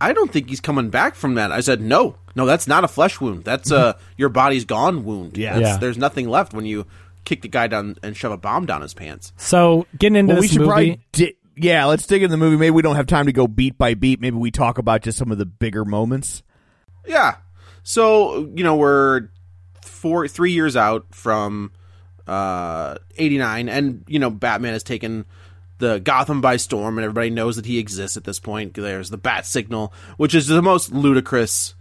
[0.00, 1.52] I don't think he's coming back from that.
[1.52, 3.44] I said, No, no, that's not a flesh wound.
[3.44, 5.36] That's a your body's gone wound.
[5.36, 5.54] Yeah.
[5.54, 5.76] That's- Yeah.
[5.78, 6.86] There's nothing left when you
[7.24, 9.32] kick the guy down and shove a bomb down his pants.
[9.36, 12.56] So getting into well, we should movie, probably di- yeah, let's dig in the movie.
[12.56, 14.20] Maybe we don't have time to go beat by beat.
[14.20, 16.42] Maybe we talk about just some of the bigger moments.
[17.06, 17.36] Yeah.
[17.82, 19.28] So, you know, we're
[19.82, 21.72] four three years out from
[22.26, 25.24] uh 89 and you know Batman has taken
[25.78, 28.74] the Gotham by storm and everybody knows that he exists at this point.
[28.74, 31.74] There's the bat signal, which is the most ludicrous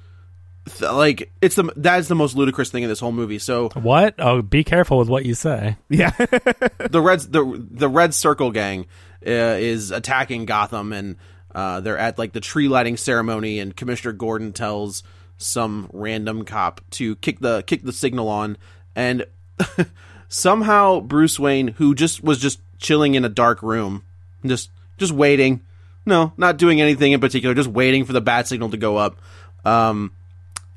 [0.65, 3.39] th- like it's the that's the most ludicrous thing in this whole movie.
[3.39, 4.15] So what?
[4.19, 5.77] Oh, be careful with what you say.
[5.89, 6.11] Yeah,
[6.89, 8.87] the Reds the the Red Circle gang
[9.25, 11.17] uh, is attacking Gotham, and
[11.53, 15.03] uh, they're at like the tree lighting ceremony, and Commissioner Gordon tells
[15.37, 18.57] some random cop to kick the kick the signal on,
[18.95, 19.25] and
[20.27, 24.03] somehow Bruce Wayne, who just was just chilling in a dark room,
[24.45, 25.61] just just waiting,
[26.05, 29.17] no, not doing anything in particular, just waiting for the bat signal to go up,
[29.65, 30.11] um,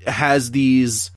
[0.07, 1.11] has these.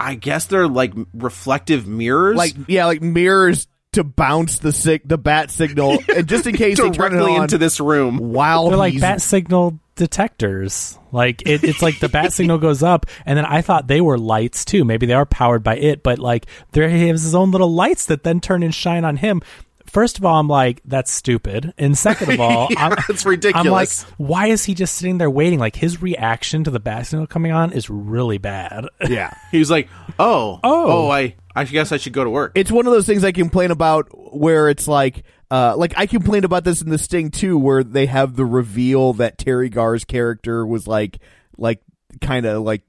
[0.00, 5.18] I guess they're like reflective mirrors, like yeah, like mirrors to bounce the sig- the
[5.18, 8.18] bat signal, and just in case they turn it directly on into this room.
[8.18, 10.98] while They're like bat signal detectors.
[11.12, 14.18] Like it, it's like the bat signal goes up, and then I thought they were
[14.18, 14.84] lights too.
[14.84, 18.06] Maybe they are powered by it, but like there he has his own little lights
[18.06, 19.42] that then turn and shine on him.
[19.86, 21.72] First of all, I'm like, that's stupid.
[21.78, 23.66] And second of all, Yeah, I'm, it's ridiculous.
[23.66, 25.58] I'm like, why is he just sitting there waiting?
[25.58, 28.84] Like his reaction to the bat signal coming on is really bad.
[29.08, 29.32] yeah.
[29.50, 31.06] He was like, "Oh, Oh.
[31.06, 33.32] oh, I, I guess I should go to work." It's one of those things I
[33.32, 37.58] complain about where it's like, uh, like I complained about this in the Sting too,
[37.58, 41.18] where they have the reveal that Teri Garr's character was like,
[41.56, 41.80] like
[42.20, 42.82] kind of like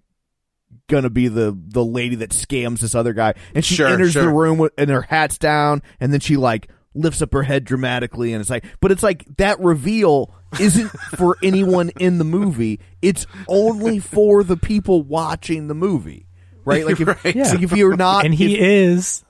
[0.88, 4.28] gonna be the the lady that scams this other guy, and she Sure, enters the
[4.30, 8.34] room with, and her hat's down, and then she like lifts up her head dramatically,
[8.34, 13.26] and it's like, but it's like that reveal isn't for anyone in the movie; it's
[13.48, 16.26] only for the people watching the movie.
[16.66, 17.36] Right, like if, Right.
[17.36, 19.24] like if you're not, and he if- is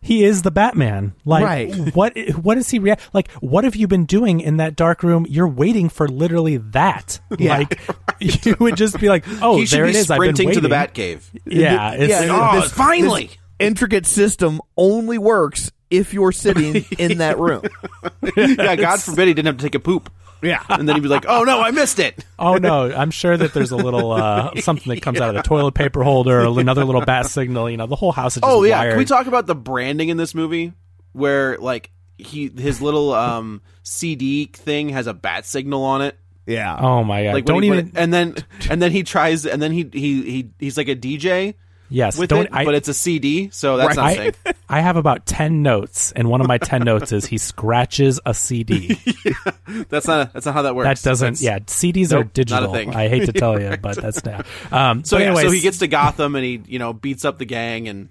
[0.00, 1.14] he is the Batman.
[1.24, 1.74] Like Right.
[1.94, 5.26] what what does he react like what have you been doing in that dark room?
[5.28, 7.20] You're waiting for literally that.
[7.38, 7.58] Yeah.
[7.58, 7.80] Like
[8.20, 10.10] you would just be like, "Oh, he should there be it is.
[10.10, 10.68] I've been sprinting to the.
[10.68, 11.22] Batcave.
[11.44, 13.26] Yeah, it's, yeah, oh, this- finally!
[13.26, 17.62] this intricate system only works if you're sitting in that room.
[18.36, 20.10] yeah, God forbid he didn't have to take a poop.
[20.42, 20.62] Yeah.
[20.68, 23.52] And then he'd be like, "Oh no, I missed it." Oh no, I'm sure that
[23.52, 26.86] there's a little uh, something that comes out of the toilet paper holder or another
[26.86, 28.92] little bat signal, you know, the whole house is just Oh yeah, wired.
[28.92, 30.72] can we talk about the branding in this movie,
[31.12, 36.18] where like he his little um CD thing has a bat signal on it.
[36.46, 36.76] Yeah.
[36.80, 37.34] Oh my god.
[37.34, 38.34] Like don't even and then
[38.70, 41.54] and then he tries and then he he he he's like a DJ
[41.90, 44.32] Yes, with don't it, I, but it's a CD, so that's not I.
[44.68, 48.32] I have about 10 notes and one of my 10 notes is he scratches a
[48.32, 48.96] CD.
[49.88, 51.02] That's not that's not how that works.
[51.02, 51.40] That doesn't.
[51.40, 52.72] That's- yeah, CDs are digital.
[52.72, 52.94] thing.
[52.94, 54.42] I hate to tell you, but that's now.
[54.72, 57.44] Um, So yeah, so he gets to Gotham and he you know beats up the
[57.44, 58.08] gang and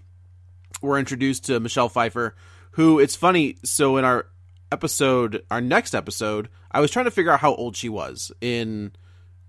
[0.81, 2.35] we're introduced to Michelle Pfeiffer,
[2.71, 3.57] who it's funny.
[3.63, 4.27] So in our
[4.71, 8.91] episode, our next episode, I was trying to figure out how old she was in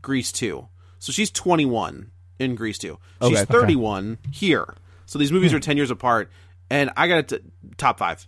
[0.02, 0.66] Grease 2.
[0.98, 2.10] So she's 21
[2.40, 2.98] in Grease 2.
[3.22, 3.44] She's Okay.
[3.44, 4.74] 31 here.
[5.07, 5.59] So these movies hmm.
[5.59, 6.31] are 10 years apart.
[6.70, 7.42] And I got it to
[7.76, 8.26] top five.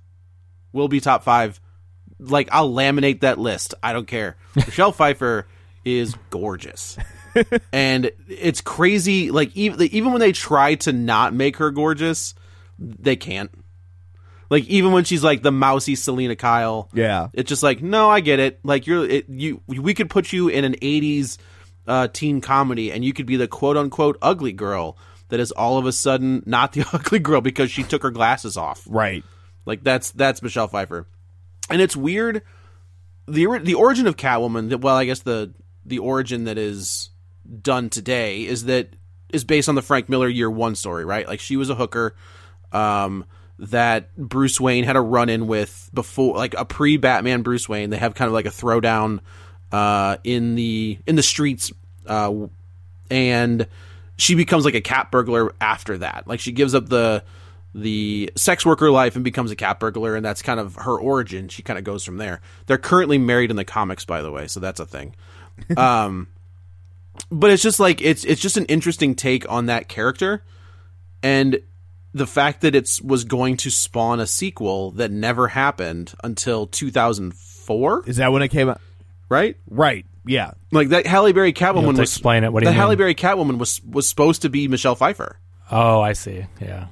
[0.73, 1.61] Will be top five.
[2.19, 3.75] Like, I'll laminate that list.
[3.83, 4.37] I don't care.
[4.55, 5.47] Michelle Pfeiffer
[5.85, 6.97] is gorgeous.
[7.73, 9.31] and it's crazy.
[9.31, 12.35] Like, even, even when they try to not make her gorgeous,
[12.79, 13.51] they can't.
[14.51, 17.29] Like even when she's like the mousy Selina Kyle, Yeah.
[17.33, 18.61] it's just like no, I get it.
[18.63, 21.39] Like you're it, you, we could put you in an '80s
[21.87, 24.97] uh, teen comedy, and you could be the quote unquote ugly girl
[25.29, 28.57] that is all of a sudden not the ugly girl because she took her glasses
[28.57, 28.83] off.
[28.89, 29.25] Right.
[29.67, 31.07] Like that's that's Michelle Pfeiffer,
[31.71, 32.43] and it's weird.
[33.27, 37.11] the The origin of Catwoman, that- well, I guess the the origin that is
[37.61, 38.91] done today is that
[39.33, 41.27] is based on the Frank Miller Year One story, right?
[41.27, 42.15] Like she was a hooker
[42.73, 43.25] um,
[43.59, 47.91] that Bruce Wayne had a run in with before, like a pre Batman Bruce Wayne.
[47.91, 49.21] They have kind of like a throwdown
[49.73, 51.73] uh, in the in the streets,
[52.07, 52.33] uh,
[53.11, 53.67] and
[54.17, 56.29] she becomes like a cat burglar after that.
[56.29, 57.25] Like she gives up the
[57.75, 61.49] the sex worker life and becomes a cat burglar, and that's kind of her origin.
[61.49, 62.41] She kind of goes from there.
[62.67, 65.15] They're currently married in the comics, by the way, so that's a thing.
[65.77, 66.29] um,
[67.31, 70.43] but it's just like it's it's just an interesting take on that character,
[71.23, 71.61] and
[72.15, 78.05] the fact that it was going to spawn a sequel that never happened until 2004,
[78.07, 78.81] Is that when it came out?
[79.33, 79.57] Right?
[79.69, 80.07] Right.
[80.25, 80.53] Yeah.
[80.71, 82.53] Like that Halle Berry Catwoman You'll have to was explain it.
[82.53, 82.99] What do the you Halle mean?
[82.99, 85.39] Berry Catwoman was was supposed to be Michelle Pfeiffer.
[85.71, 86.47] Oh, I see.
[86.61, 86.87] Yeah.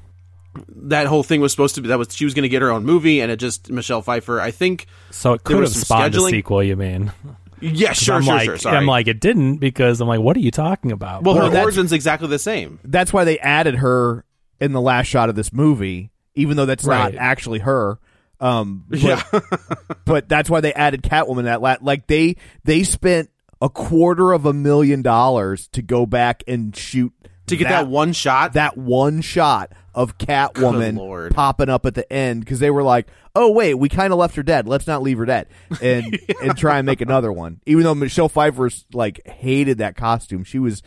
[0.69, 2.71] That whole thing was supposed to be that was she was going to get her
[2.73, 4.41] own movie, and it just Michelle Pfeiffer.
[4.41, 4.87] I think.
[5.13, 6.63] So it could have some spawned a sequel.
[6.63, 7.13] You mean?
[7.61, 8.57] Yeah, 'Cause sure, I'm sure, like, sure.
[8.59, 8.77] Sorry.
[8.79, 11.23] I'm like, it didn't because I'm like, what are you talking about?
[11.23, 12.81] well, Well, her that's- origin's exactly the same.
[12.85, 14.25] That's why they added her
[14.59, 17.13] in the last shot of this movie, even though that's Right.
[17.15, 17.99] not actually her.
[18.41, 19.23] Um, but, Yeah.
[20.05, 21.45] but that's why they added Catwoman.
[21.45, 26.43] That la- like they they spent a quarter of a million dollars to go back
[26.49, 27.13] and shoot
[27.49, 32.41] To get that, one shot, that one shot of Catwoman popping up at the end
[32.41, 34.67] because they were like, "Oh wait, we kind of left her dead.
[34.69, 35.49] Let's not leave her dead
[35.83, 40.45] and and try and make another one." Even though Michelle Pfeiffer's like hated that costume,
[40.45, 40.83] she was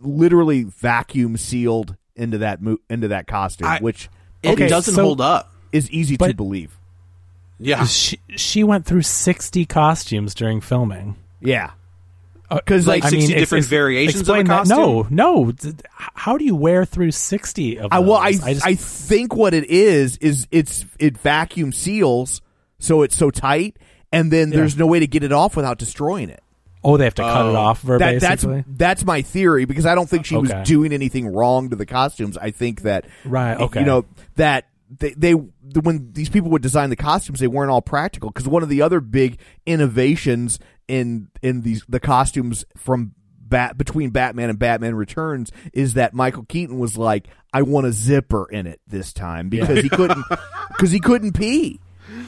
[0.00, 4.08] literally vacuum sealed into that mo- into that costume, I- which
[4.42, 5.52] it Okay, doesn't so- hold up.
[5.72, 6.76] is easy to believe.
[7.60, 11.16] Yeah, she she went through 60 costumes during filming.
[11.40, 11.70] Yeah,
[12.50, 14.66] Uh, because like like, I mean, 60 different ex- variations of a explain that.
[14.66, 15.52] No, no.
[15.92, 18.08] How do you wear through 60 of I those?
[18.08, 22.40] well, I I, just- think what it is is it's it vacuum seals
[22.78, 23.76] so it's so tight,
[24.10, 26.42] and then there's no way to get it off without destroying it.
[26.82, 27.56] oh, they have to cut it Oh.
[27.56, 27.82] off.
[27.82, 30.56] That, that's that's my theory because I don't think she Okay.
[30.60, 32.38] was doing anything wrong to the costumes.
[32.38, 33.80] I think that Right, okay.
[33.80, 37.82] you know that they, they when these people would design the costumes, they weren't all
[37.82, 43.78] practical because one of the other big innovations in in these the costumes from Bat
[43.78, 48.48] between Batman and Batman Returns is that Michael Keaton was like, I want a zipper
[48.50, 50.24] in it this time because he couldn't
[50.68, 51.80] because he couldn't pee.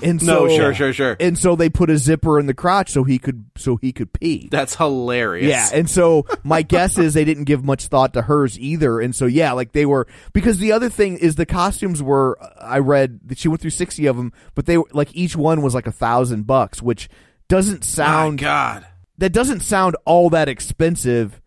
[0.02, 1.16] And so, No, sure, sure, sure.
[1.20, 4.12] And so they put a zipper in the crotch so he could so he could
[4.12, 4.48] pee.
[4.50, 5.48] that's hilarious.
[5.48, 9.14] Yeah, and so my guess is they didn't give much thought to hers either, and
[9.14, 13.20] so yeah, like they were because the other thing is the costumes were I read
[13.26, 15.86] that she went through sixty of them, but they were like each one was like
[15.86, 17.08] a thousand bucks, which
[17.48, 18.86] doesn't My sound God.
[19.18, 21.40] that doesn't sound all that expensive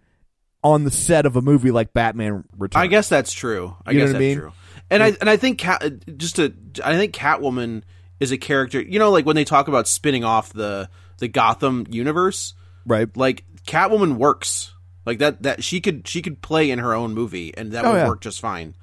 [0.63, 2.82] on the set of a movie like Batman Returns.
[2.82, 3.76] I guess that's true.
[3.86, 4.38] I You guess I that's mean?
[4.39, 4.52] true.
[4.89, 5.84] And I and I think Cat
[6.17, 7.84] just to I think Catwoman
[8.19, 8.82] is a character.
[8.82, 12.54] You know, like when they talk about spinning off the the Gotham universe,
[12.86, 13.08] right.
[13.15, 14.73] like Catwoman works
[15.06, 15.43] like that.
[15.43, 18.08] That she could she could play in her own movie, and that Oh, would yeah.
[18.08, 18.75] work just fine.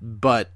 [0.00, 0.50] But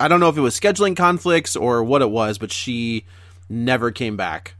[0.00, 3.06] I don't know if it was scheduling conflicts or what it was, but she
[3.48, 4.54] never came back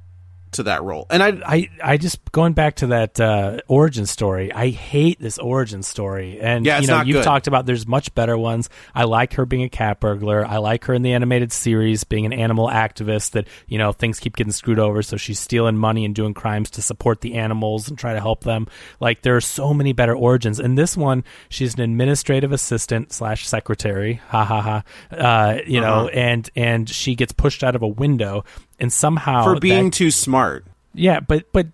[0.53, 1.07] to that role.
[1.11, 4.53] And I I, I just going back to that uh, origin story.
[4.53, 7.25] I hate this origin story, and Yeah, you know you've good.
[7.25, 8.69] talked about there's much better ones.
[8.95, 10.45] I like her being a cat burglar.
[10.47, 13.33] I like her in the animated series being an animal activist.
[13.33, 16.71] That you know things keep getting screwed over, so she's stealing money and doing crimes
[16.71, 18.67] to support the animals and try to help them.
[19.01, 20.61] Like there are so many better origins.
[20.61, 24.21] In this one, she's an administrative assistant slash secretary.
[24.29, 24.83] Ha ha ha.
[25.11, 26.03] Uh, you Uh-huh.
[26.05, 28.45] know, and and she gets pushed out of a window,
[28.79, 30.65] and somehow for being that- too smart.
[30.95, 31.67] yeah, but but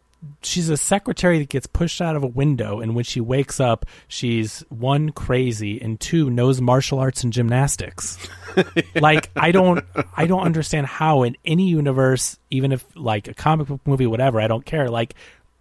[0.43, 3.87] she's a secretary that gets pushed out of a window, and when she wakes up,
[4.09, 8.19] she's one crazy and two knows martial arts and gymnastics.
[8.95, 9.85] like I don't
[10.17, 14.41] I don't understand how in any universe, even if like a comic book movie, whatever,
[14.41, 14.89] I don't care.
[14.89, 15.15] Like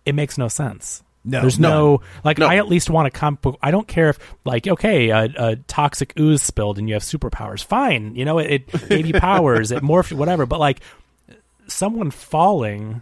[0.05, 1.03] it makes no sense.
[1.23, 1.69] No, There's no.
[1.69, 2.47] no, like No.
[2.47, 3.59] I at least want a comic book.
[3.61, 7.63] I don't care if like okay, a, a toxic ooze spilled and you have superpowers.
[7.63, 10.45] Fine, you know it, it gave you powers, it morphed, whatever.
[10.47, 10.81] But like
[11.67, 13.01] someone falling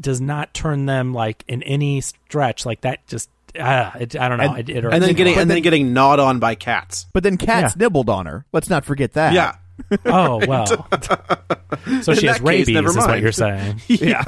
[0.00, 3.06] does not turn them like in any stretch like that.
[3.06, 4.54] Just ah, it, I don't know.
[4.54, 5.40] And- it, it and then getting me.
[5.40, 7.06] and then getting gnawed on by cats.
[7.12, 7.84] But then cats Yeah.
[7.84, 8.44] nibbled on her.
[8.52, 9.32] Let's not forget that.
[9.32, 9.56] Yeah.
[10.06, 10.66] oh well.
[12.02, 13.80] so she has that case, rabies, never is what you're saying.
[13.88, 14.22] Yeah.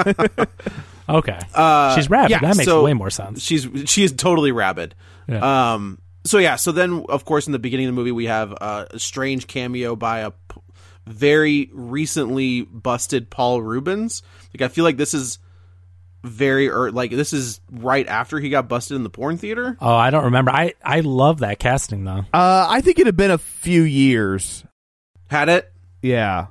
[1.07, 2.31] Okay, Uh, she's rabid.
[2.31, 3.43] yeah, that makes so way more sense.
[3.43, 4.95] She's she is totally rabid.
[5.29, 5.73] Yeah.
[5.75, 5.99] Um.
[6.25, 6.57] So yeah.
[6.57, 9.47] So then, of course, in the beginning of the movie, we have uh, a strange
[9.47, 10.61] cameo by a p-
[11.07, 14.22] very recently busted Paul Reubens.
[14.55, 15.38] Like I feel like this is
[16.22, 19.76] very or like this is right after he got busted in the porn theater.
[19.80, 20.50] Oh, I don't remember.
[20.50, 22.24] I I love that casting though.
[22.32, 24.64] Uh, I think it had been a few years.
[25.28, 25.70] Had it.
[26.02, 26.46] Yeah.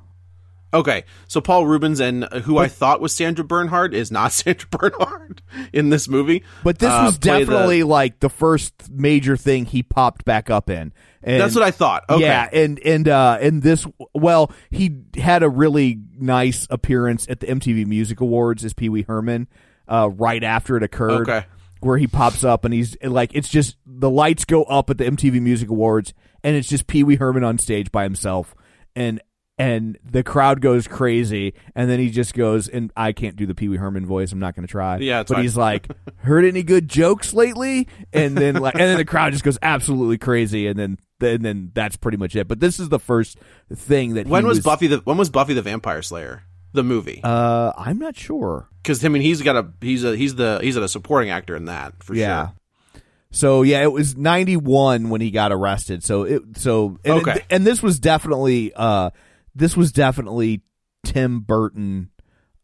[0.73, 4.67] Okay, so Paul Reubens and uh, who I thought was Sandra Bernhard is not Sandra
[4.71, 6.43] Bernhard in this movie.
[6.63, 10.49] But this Uh, was play the- definitely like the first major thing he popped back
[10.49, 10.91] up in.
[11.23, 12.03] And That's what I thought.
[12.09, 12.21] Okay.
[12.23, 17.47] Yeah, and and uh and this well, he had a really nice appearance at the
[17.47, 19.47] MTV Music Awards as Pee Wee Herman
[19.87, 21.29] uh right after it occurred.
[21.29, 21.45] Okay.
[21.79, 25.05] Where he pops up and he's like it's just the lights go up at the
[25.05, 26.13] MTV Music Awards
[26.43, 28.55] and it's just Pee Wee Herman on stage by himself
[28.95, 29.21] and
[29.57, 33.53] and the crowd goes crazy and then he just goes and I can't do the
[33.53, 35.43] Pee Wee Herman voice I'm not going to try Yeah, it's but fine.
[35.43, 35.87] he's like
[36.17, 40.17] heard any good jokes lately and then like and then the crowd just goes absolutely
[40.17, 43.37] crazy and then and then that's pretty much it but this is the first
[43.73, 46.43] thing that When he was, Buffy the When was Buffy the Vampire Slayer
[46.73, 47.21] the movie?
[47.23, 50.75] uh I'm not sure Because I mean, he's got a he's a he's the he's
[50.77, 53.01] a supporting actor in that for yeah sure.
[53.29, 57.41] so yeah it was 91 when he got arrested so it so and, Okay.
[57.51, 59.11] and this was definitely uh
[59.55, 60.61] this was definitely
[61.05, 62.09] Tim Burton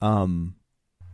[0.01, 0.55] um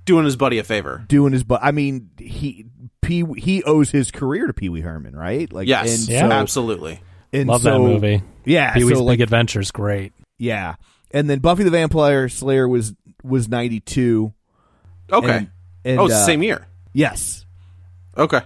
[0.05, 1.03] Doing his buddy a favor.
[1.07, 2.65] doing his but I mean he
[3.01, 6.27] Pee he owes his career to Pee Wee Herman right like Yes, and Yeah.
[6.29, 6.99] so, absolutely.
[7.33, 8.21] and Love that movie.
[8.45, 10.13] yeah Pee Wee's so like Big Adventure's great.
[10.37, 10.75] Yeah,
[11.11, 14.33] and then Buffy the Vampire Slayer was was ninety two.
[15.11, 15.37] Okay.
[15.37, 15.49] And,
[15.85, 16.67] and, oh, it's the uh, same year.
[16.93, 17.45] Yes.
[18.17, 18.41] Okay.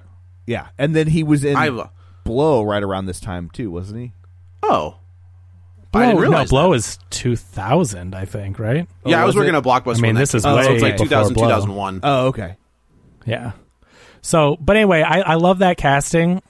[0.47, 1.89] Yeah, and then he was in I lo-
[2.23, 4.13] Blow right around this time too, wasn't he?
[4.63, 4.97] Oh.
[5.92, 6.50] Blow, I didn't no, realize.
[6.50, 6.78] Blow that.
[6.78, 8.88] is 2000, I think, right?
[9.06, 9.58] Yeah, I was was working it?
[9.58, 9.98] at Blockbuster.
[9.98, 11.44] I mean, this is came way so it's like before 2000, Blow.
[11.48, 12.00] 2001.
[12.04, 12.56] Oh, okay.
[13.26, 13.52] Yeah.
[14.22, 16.42] So, but anyway, I, I love that casting,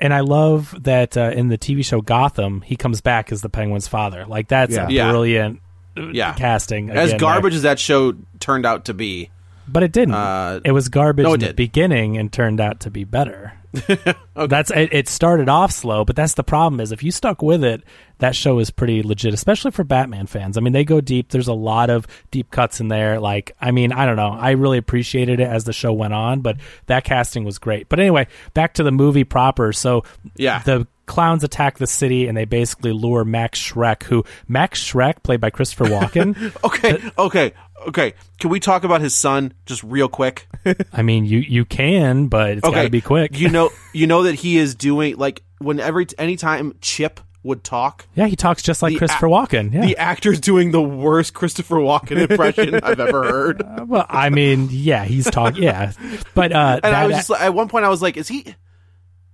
[0.00, 3.48] and I love that uh, in the TV show Gotham, he comes back as the
[3.48, 4.24] Penguin's father.
[4.26, 4.88] Like that's Yeah.
[4.88, 5.60] a brilliant
[5.96, 6.32] uh, Yeah.
[6.34, 6.90] casting.
[6.90, 9.30] as again, garbage as that show turned out to be.
[9.68, 10.14] but it didn't.
[10.14, 13.52] Uh, it was garbage no, it in the beginning and turned out to be better.
[14.34, 15.08] That's it, it.
[15.08, 16.80] Started off slow, but that's the problem.
[16.80, 17.82] Is if you stuck with it,
[18.18, 20.56] that show is pretty legit, especially for Batman fans.
[20.56, 21.28] I mean, they go deep.
[21.30, 23.20] There's a lot of deep cuts in there.
[23.20, 24.30] Like, I mean, I don't know.
[24.32, 26.56] I really appreciated it as the show went on, but
[26.86, 27.88] that casting was great.
[27.88, 29.72] But anyway, back to the movie proper.
[29.72, 30.04] So
[30.36, 30.60] Yeah.
[30.64, 35.40] the clowns attack the city and they basically lure Max Shreck, who Max Shreck, played
[35.40, 36.36] by Christopher Walken.
[36.64, 37.52] Okay, okay,
[37.88, 38.14] okay.
[38.38, 40.46] Can we talk about his son just real quick?
[40.92, 43.38] I mean, you you can, but it's got to be quick.
[43.38, 48.26] You know, you know that he is doing like whenever anytime Chip would talk, yeah,
[48.26, 49.72] he talks just like The Christopher a- Walken.
[49.72, 49.80] Yeah.
[49.80, 53.62] the actor's doing the worst Christopher Walken impression I've ever heard.
[53.86, 55.62] Well, I mean, yeah, he's talking.
[55.62, 55.92] Yeah,
[56.34, 58.54] but uh, And I was just at one point, I was like, "Is he?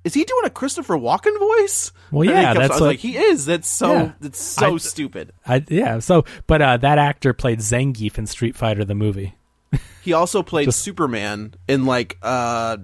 [0.06, 3.16] Is he doing a Christopher Walken voice?" Well, yeah, that's I was what- like, "He
[3.16, 3.92] is." That's so.
[3.92, 4.12] Yeah.
[4.20, 5.32] That's so I- stupid.
[5.46, 5.98] I, yeah.
[5.98, 9.34] So, but uh, that actor played Zangief in Street Fighter the movie.
[10.02, 12.76] He also played Just- Superman in like uh,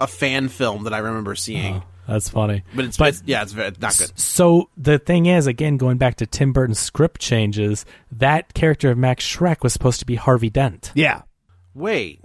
[0.00, 1.84] a fan film that I remember seeing.
[2.08, 2.64] That's funny.
[2.74, 4.18] But it's, But- it's yeah, it's very, not good.
[4.18, 8.98] So the thing is, again, going back to Tim Burton's script changes, that character of
[8.98, 10.90] Max Shreck was supposed to be Harvey Dent.
[10.96, 11.22] Yeah.
[11.74, 12.20] Wait,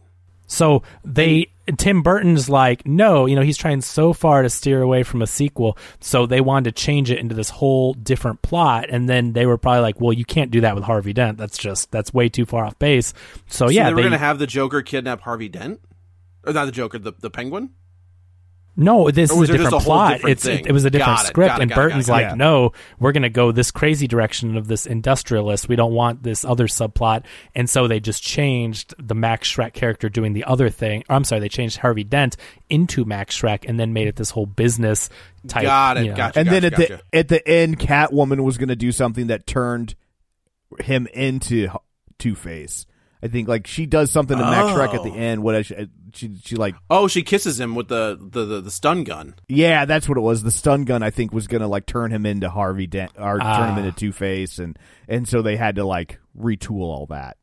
[0.50, 5.04] So they Tim Burton's like, no, you know, he's trying so far to steer away
[5.04, 5.78] from a sequel.
[6.00, 9.58] So they wanted to change it into this whole different plot, and then they were
[9.58, 11.38] probably like, well, you can't do that with Harvey Dent.
[11.38, 13.14] That's just that's way too far off base.
[13.48, 15.80] So, so yeah, they were going to have the Joker kidnap Harvey Dent,
[16.44, 17.70] or not the Joker, the the Penguin.
[18.76, 20.14] No, this is was a different a plot.
[20.14, 20.66] different it's thing?
[20.66, 22.38] it, was a different Got script, got it, and Burton's it, Burton's like, it.
[22.38, 25.68] no, we're going to go this crazy direction of this industrialist.
[25.68, 30.08] We don't want this other subplot, and so they just changed the Max Shreck character
[30.08, 31.04] doing the other thing.
[31.10, 32.38] Or, I'm sorry, they changed Harvey Dent
[32.70, 35.10] into Max Shreck, and then made it this whole business
[35.48, 35.64] type.
[35.64, 36.18] Got it, you know.
[36.18, 36.40] gotcha.
[36.40, 37.02] And then at gotcha.
[37.12, 39.96] the at the end, Catwoman was going to do something that turned
[40.80, 41.68] him into
[42.18, 42.86] Two Face.
[43.22, 45.14] I think like she does something to Max Shreck at the Oh.
[45.16, 45.44] end.
[45.44, 45.76] What she,
[46.14, 49.36] she she like Oh, she kisses him with the the, the, the stun gun.
[49.50, 50.42] yeah, that's what it was.
[50.44, 53.40] The stun gun I think was going to like turn him into Harvey Dent or
[53.40, 53.78] turn him Ah.
[53.80, 57.36] into Two Face, and and so they had to like retool all that.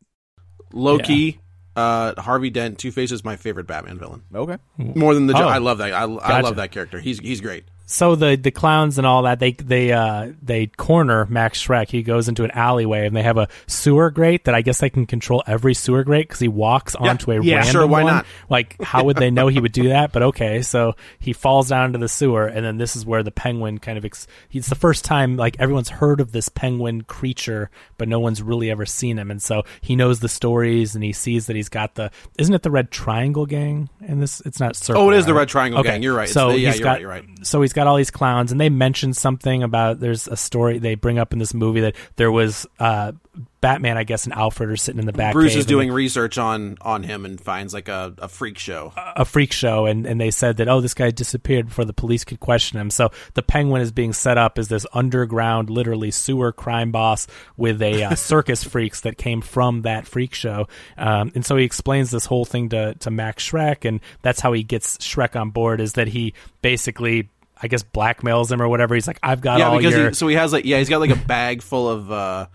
[0.73, 1.41] Loki,
[1.77, 4.23] Uh, Harvey Dent, Two Face is my favorite Batman villain.
[4.35, 4.57] Okay.
[4.79, 5.35] More than the.
[5.37, 5.47] Oh.
[5.47, 5.93] I love that.
[5.93, 6.99] I, I love that character.
[6.99, 7.65] He's he's great.
[7.89, 11.89] So the the clowns and all that they they uh they corner Max Shreck.
[11.89, 14.91] He goes into an alleyway and they have a sewer grate that I guess they
[14.91, 18.13] can control every sewer grate because he walks onto a Yeah, random sure, why one.
[18.15, 18.27] not?
[18.51, 20.11] Like how would they know he would do that?
[20.11, 23.31] But okay, so he falls down into the sewer and then this is where the
[23.31, 27.71] penguin kind of ex- he's the first time like everyone's heard of this penguin creature,
[27.99, 31.13] but no one's really ever seen him, and so he knows the stories and he
[31.13, 33.89] sees that he's got the isn't it the Red Triangle Gang?
[34.05, 35.03] And this it's not circle.
[35.03, 35.35] Oh, it is the?
[35.35, 36.03] Red Triangle Okay, Gang.
[36.03, 36.29] You're right.
[36.29, 37.25] So the- yeah, he's you're got right, you're right.
[37.47, 40.95] so he's got all these clowns and they mention something about there's a story they
[40.95, 43.13] bring up in this movie that there was uh
[43.61, 46.39] batman i guess and alfred are sitting in the back Bruce is and doing research
[46.39, 48.95] on on him and finds like a, a freak show.
[48.97, 52.25] a freak show and, and they said that oh this guy disappeared before the police
[52.25, 56.53] could question him so the penguin is being set up as this underground literally sewer
[56.53, 57.27] crime boss
[57.59, 60.67] with a uh, circus freaks that came from that freak show
[60.97, 64.55] um, and so he explains this whole thing to, to max shreck and that's how
[64.55, 67.29] he gets shreck on board is that he basically
[67.61, 68.95] I guess blackmails him or whatever.
[68.95, 70.89] He's like, I've got yeah, all because your he, so he has like yeah, he's
[70.89, 72.47] got like a bag full of uh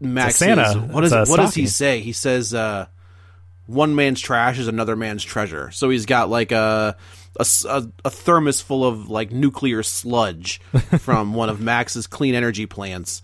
[0.00, 0.38] Max's.
[0.38, 0.78] Santa.
[0.78, 2.00] What a what does he say?
[2.00, 2.86] He says uh
[3.66, 5.70] one man's trash is another man's treasure.
[5.70, 6.96] So he's got like a
[7.38, 10.60] a thermos full of like nuclear sludge
[10.98, 13.22] from one of Max's clean energy plants.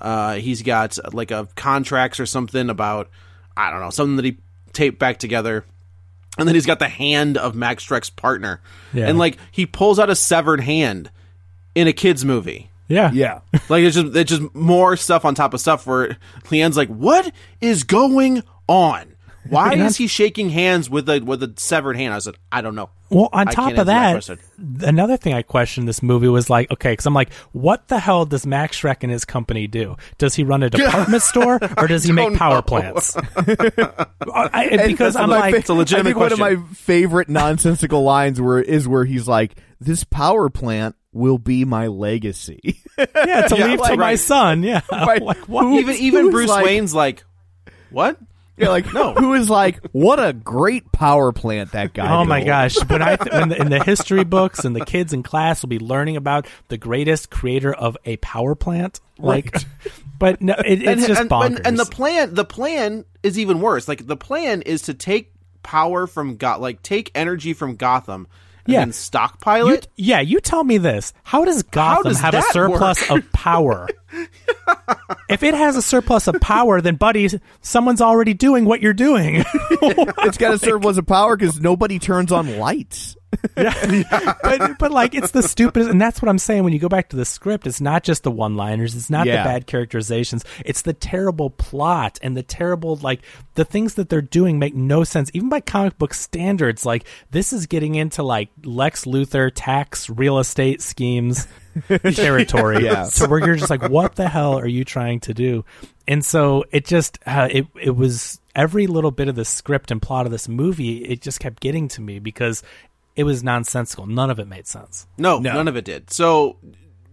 [0.00, 3.08] Uh, he's got like a contracts or something about
[3.56, 4.38] I don't know something that he
[4.72, 5.64] taped back together.
[6.38, 8.60] And then he's got the hand of Max Shreck's partner.
[8.92, 9.06] Yeah.
[9.08, 11.10] And like he pulls out a severed hand
[11.74, 12.70] in a kids movie.
[12.88, 13.40] yeah Yeah.
[13.68, 16.16] Like it's just it's just more stuff on top of stuff where
[16.50, 19.13] Leanne's like, What is going on?
[19.48, 22.14] Why is he shaking hands with a with a severed hand?
[22.14, 22.90] I said, I don't know.
[23.10, 24.38] Well, on I top of that that,
[24.88, 28.24] another thing I questioned this movie was like, okay, because I'm like, what the hell
[28.26, 29.96] does Max Shreck and his company do?
[30.18, 32.62] Does he run a department store or does he make power know.
[32.62, 33.16] plants?
[33.36, 37.28] I, And because I'm like, fa- It's a legitimate I think one of my favorite
[37.28, 43.46] nonsensical lines where is where he's like, "This power plant will be my legacy." yeah,
[43.46, 44.18] to Yeah, leave to my right.
[44.18, 44.62] son.
[44.62, 45.22] Yeah, Right.
[45.22, 45.66] like what?
[45.78, 47.24] Even even Bruce like- Wayne's like,
[47.90, 48.18] What?
[48.56, 49.14] You're like, no.
[49.14, 52.14] Who is like, what a great power plant that guy.
[52.14, 52.76] Oh my gosh!
[52.84, 55.80] When I when the, in the history books and the kids in class will be
[55.80, 59.56] learning about the greatest creator of a power plant, like,
[60.18, 61.46] but no, it, it's and, just bonkers.
[61.46, 63.88] and, and the plan the plan is even worse.
[63.88, 65.32] Like the plan is to take
[65.64, 68.28] power from God, like take energy from Gotham
[68.66, 68.80] Yeah.
[68.80, 69.88] then stockpile You, it.
[69.96, 71.12] yeah, you tell me this.
[71.22, 73.24] How does Gotham does have a surplus work?
[73.24, 73.88] of power?
[75.28, 77.28] if it has a surplus of power, then buddy,
[77.60, 79.44] someone's already doing what you're doing.
[80.26, 83.16] It's got to serve as a power because nobody turns on lights.
[83.54, 87.08] but but like it's the stupidest and that's what I'm saying when you go back
[87.10, 89.42] to the script it's not just the one-liners it's not Yeah.
[89.42, 93.20] the bad characterizations it's the terrible plot and the terrible like
[93.54, 95.30] the things that they're doing make no sense.
[95.34, 100.38] Even by comic book standards like this is getting into like Lex Luthor tax real
[100.38, 101.46] estate schemes
[102.14, 102.84] territory.
[102.84, 103.04] Yeah.
[103.04, 105.64] so where you're just like what the hell are you trying to do?
[106.06, 110.00] And so it just uh, it it was every little bit of the script and
[110.00, 112.62] plot of this movie it just kept getting to me because
[113.16, 114.06] it was nonsensical.
[114.06, 115.06] None of it made sense.
[115.18, 116.10] No, none of it did.
[116.10, 116.56] So,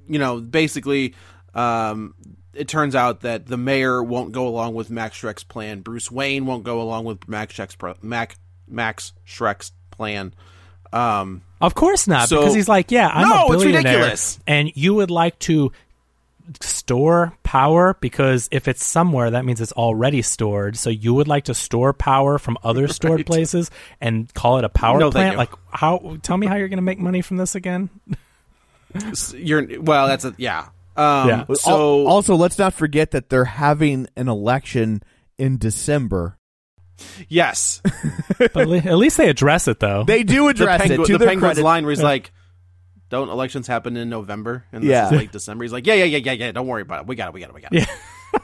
[0.07, 1.13] you know, basically,
[1.53, 2.15] um,
[2.53, 5.81] it turns out that the mayor won't go along with Max Shreck's plan.
[5.81, 8.35] Bruce Wayne won't go along with Max Shreck's pro- Mac,
[8.67, 10.33] Max Shreck's plan.
[10.91, 14.39] Um, Of course not, So- because he's like, yeah, I'm No, a it's billionaire, ridiculous.
[14.47, 15.71] and you would like to
[16.61, 20.75] store power because if it's somewhere, that means it's already stored.
[20.77, 24.69] So you would like to store power from other stored places and call it a
[24.69, 25.37] power No, plant.
[25.37, 26.17] Like, how?
[26.21, 27.89] Tell me how you're going to make money from this again?
[29.33, 30.07] you're well.
[30.07, 30.67] That's a yeah.
[30.97, 31.45] Um, Yeah.
[31.53, 35.01] So also, let's not forget that they're having an election
[35.37, 36.37] in December.
[37.29, 37.81] yes,
[38.37, 40.03] But at least they address it though.
[40.03, 41.63] They do the, address pengu- it to the their penguin's credit.
[41.63, 42.31] line where he's like,
[43.11, 45.05] "Don't elections happen in November?" And this Yeah.
[45.05, 45.63] is late December.
[45.63, 46.51] He's like, "Yeah, yeah, yeah, yeah, yeah.
[46.51, 47.07] Don't worry about it.
[47.07, 47.33] We got it.
[47.35, 47.53] We got it.
[47.53, 47.87] We got it."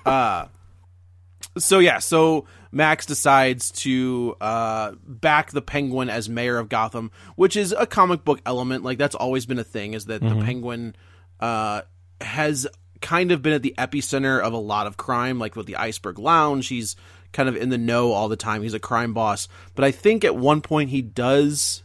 [0.05, 0.47] Yeah.
[1.57, 7.55] so yeah, so Max decides to uh, back the Penguin as mayor of Gotham, which
[7.55, 8.83] is a comic book element.
[8.83, 9.93] Like that's always been a thing.
[9.93, 10.95] Is that the Penguin
[11.39, 11.81] uh,
[12.21, 12.67] has
[13.01, 16.19] kind of been at the epicenter of a lot of crime, like with the Iceberg
[16.19, 16.67] Lounge.
[16.67, 16.95] He's
[17.31, 18.61] kind of in the know all the time.
[18.63, 21.83] He's a crime boss, but I think at one point he does.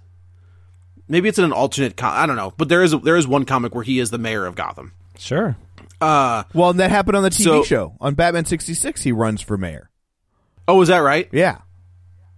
[1.09, 1.97] Maybe it's in an alternate.
[1.97, 4.19] Com- I don't know, but there is there is one comic where he is the
[4.19, 4.93] mayor of Gotham.
[5.19, 5.57] sure.
[6.01, 9.03] Uh, Well, and that happened on the TV So- show on Batman sixty six.
[9.03, 9.91] He runs for mayor.
[10.69, 11.29] oh, is that right?
[11.33, 11.59] Yeah,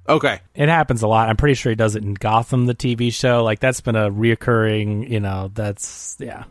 [0.08, 0.40] Okay.
[0.54, 1.28] It happens a lot.
[1.30, 3.42] I'm pretty sure he does it in Gotham, the TV show.
[3.42, 5.08] Like that's been a reoccurring.
[5.08, 6.44] You know, that's yeah.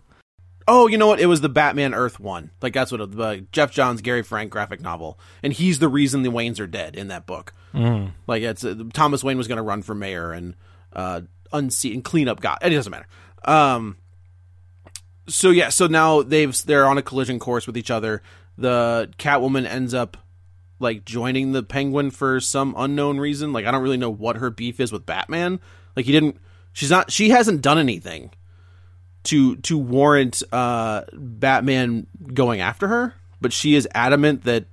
[0.68, 1.20] Oh, you know what?
[1.20, 2.50] It was the Batman Earth one.
[2.62, 6.24] Like that's what it, the Geoff Johns Gary Frank graphic novel, and he's the reason
[6.24, 7.54] the Waynes are dead in that book.
[7.76, 8.12] Mm.
[8.28, 10.56] Like it's uh, Thomas Wayne was going to run for mayor and
[10.94, 11.22] uh,
[11.54, 12.58] unseat and clean up God.
[12.62, 13.08] It doesn't matter.
[13.46, 13.98] Um,
[15.28, 18.22] so yeah, so now they've they're on a collision course with each other.
[18.58, 20.18] The Catwoman ends up
[20.80, 23.54] like joining the Penguin for some unknown reason.
[23.54, 25.60] Like I don't really know what her beef is with Batman.
[25.96, 26.38] Like he didn't.
[26.74, 27.12] She's not.
[27.12, 28.32] She hasn't done anything
[29.26, 33.16] to to warrant uh, Batman going after her.
[33.40, 34.66] But she is adamant that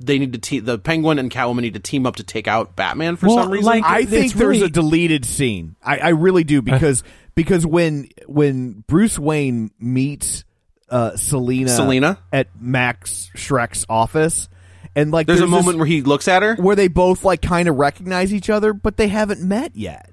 [0.00, 2.76] they need to te- the Penguin and Catwoman need to team up to take out
[2.76, 3.66] Batman for Well, some reason.
[3.66, 5.76] like- I It's think there's really- a deleted scene.
[5.82, 7.02] I, I really do because
[7.34, 10.44] because when when Bruce Wayne meets
[10.90, 12.18] uh, Selina Selina?
[12.32, 14.48] at Max Shreck's office,
[14.94, 16.54] and like There's a this- moment where he looks at her.
[16.56, 20.10] where they both like kind of recognize each other, but they haven't met yet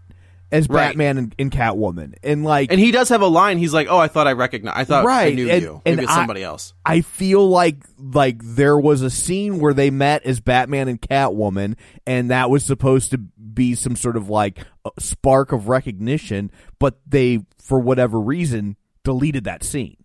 [0.53, 0.87] as Right.
[0.89, 3.57] Batman and, and Catwoman, and like And he does have a line.
[3.57, 4.77] He's like, "Oh, I thought I recognized.
[4.77, 5.33] I thought right.
[5.33, 5.81] I knew and- you.
[5.85, 9.73] and Maybe it's I- somebody else." I feel like like there was a scene where
[9.73, 11.75] they met as Batman and Catwoman,
[12.07, 16.99] and that was supposed to be some sort of like a spark of recognition, but
[17.05, 19.97] they, for whatever reason, deleted that scene.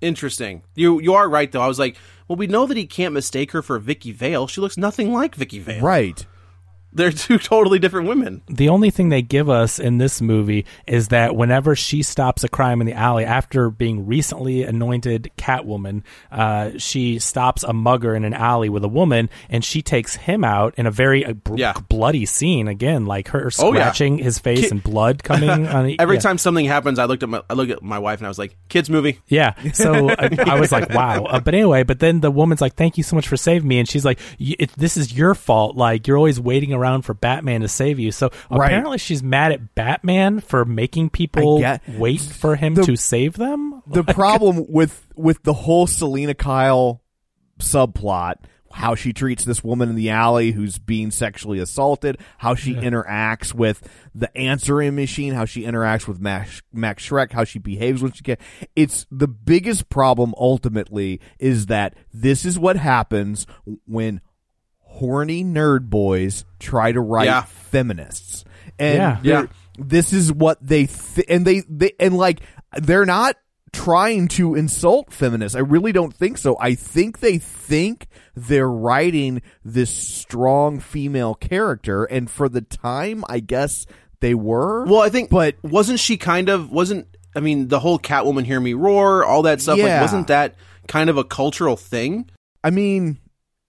[0.00, 0.62] Interesting.
[0.74, 1.60] You you are right though.
[1.60, 4.46] I was like, well, we know that he can't mistake her for Vicki Vale.
[4.46, 5.82] She looks nothing like Vicki Vale.
[5.82, 6.26] Right.
[6.92, 8.42] They're two totally different women.
[8.48, 12.48] the only thing they give us in this movie is that whenever she stops a
[12.48, 18.24] crime in the alley after being recently anointed Catwoman, uh, she stops a mugger in
[18.24, 21.74] an alley with a woman, and she takes him out in a very uh, Yeah.
[21.88, 22.66] bloody scene.
[22.68, 23.80] Again, like her Oh, yeah.
[23.82, 26.20] scratching his face and blood coming on Every yeah.
[26.20, 28.38] time something happens, I looked at my I looked at my wife and I was
[28.38, 29.54] like, "Kids movie." Yeah.
[29.74, 31.24] So I, I was like, wow.
[31.24, 33.78] Uh, but anyway, but then the woman's like, thank you so much for saving me.
[33.78, 35.76] And she's like, "Y- it, this is your fault.
[35.76, 38.12] Like, you're always waiting around for Batman to save you.
[38.12, 38.66] So Right.
[38.66, 41.62] apparently she's mad at Batman for making people
[41.98, 43.82] wait for him The- to save them.
[43.86, 47.02] The problem with with the whole Selina Kyle
[47.58, 48.34] subplot,
[48.72, 53.52] how she treats this woman in the alley who's being sexually assaulted, how she interacts
[53.52, 58.12] with the answering machine, how she interacts with Max, Max Shreck, how she behaves when
[58.12, 58.36] she can.
[58.76, 63.46] It's the biggest problem ultimately is that this is what happens
[63.86, 64.20] when
[65.00, 67.42] horny nerd boys try to write Yeah.
[67.42, 68.44] feminists.
[68.78, 69.18] And Yeah.
[69.22, 69.46] Yeah.
[69.78, 72.40] this is what they th- and they, they and like
[72.76, 73.36] they're not
[73.72, 75.56] trying to insult feminists.
[75.56, 76.56] I really don't think so.
[76.60, 83.40] I think they think they're writing this strong female character and for the time I
[83.40, 83.86] guess
[84.20, 84.84] they were.
[84.86, 87.06] Well, I think, but wasn't she kind of wasn't?
[87.34, 89.78] I mean, the whole Catwoman hear me roar, all that stuff.
[89.78, 90.02] Like, Yeah.
[90.02, 90.56] wasn't that
[90.88, 92.28] kind of a cultural thing?
[92.64, 93.18] I mean,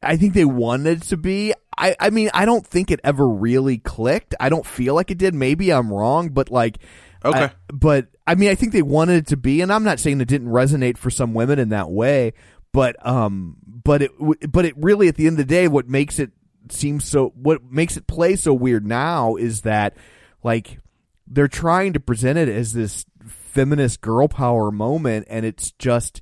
[0.03, 1.53] I think they wanted it to be.
[1.77, 4.35] I, I mean, I don't think it ever really clicked.
[4.39, 5.33] I don't feel like it did.
[5.33, 6.77] Maybe I'm wrong, but like,
[7.23, 7.43] Okay.
[7.45, 10.19] I- but I mean, I think they wanted it to be, and I'm not saying
[10.21, 12.33] it didn't resonate for some women in that way,
[12.71, 14.11] but um, but it,
[14.51, 16.31] but it really, at the end of the day, what makes it
[16.69, 19.95] seem so, what makes it play so weird now is that,
[20.43, 20.79] like,
[21.27, 26.21] they're trying to present it as this feminist girl power moment, and it's just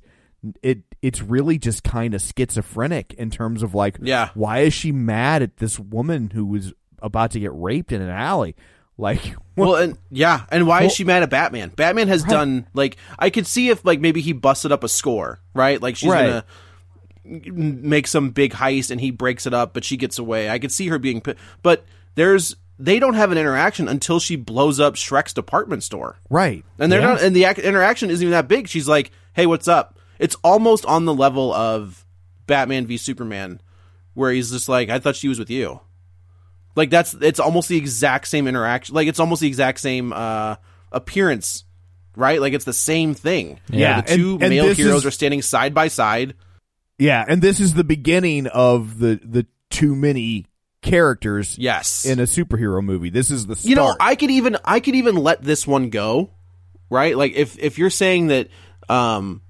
[0.62, 4.28] it it's really just kind of schizophrenic in terms of like Yeah.
[4.34, 8.10] why is she mad at this woman who was about to get raped in an
[8.10, 8.54] alley
[8.98, 11.70] like Well, and yeah, and why is she mad at Batman?
[11.76, 15.38] Batman has done like I could see if like maybe he busted up a score,
[15.54, 15.80] right?
[15.82, 16.26] Like she's Right.
[16.28, 16.44] gonna
[17.24, 20.48] make some big heist and he breaks it up, but she gets away.
[20.50, 21.22] I could see her being,
[21.62, 21.84] but
[22.14, 26.90] there's they don't have an interaction until she blows up Shreck's department store, right and
[26.90, 27.08] they're Yeah.
[27.08, 28.68] not, and the ac- interaction isn't even that big.
[28.68, 32.04] She's like, "Hey, what's up?" It's almost on the level of
[32.46, 33.60] Batman v Superman,
[34.14, 35.80] where he's just like, "I thought she was with you."
[36.76, 38.94] Like that's it's almost the exact same interaction.
[38.94, 40.54] Like it's almost the exact same uh
[40.92, 41.64] appearance,
[42.16, 42.40] right?
[42.40, 43.58] Like it's the same thing.
[43.70, 46.34] Yeah, the two and- and male this heroes is- are standing side by side.
[46.98, 50.44] yeah and this is the beginning of the the too many
[50.82, 54.56] characters Yes, in a superhero movie this is the start you know i could even
[54.64, 56.30] i could even let this one go
[56.90, 58.48] right like if if you're saying that
[58.88, 59.42] um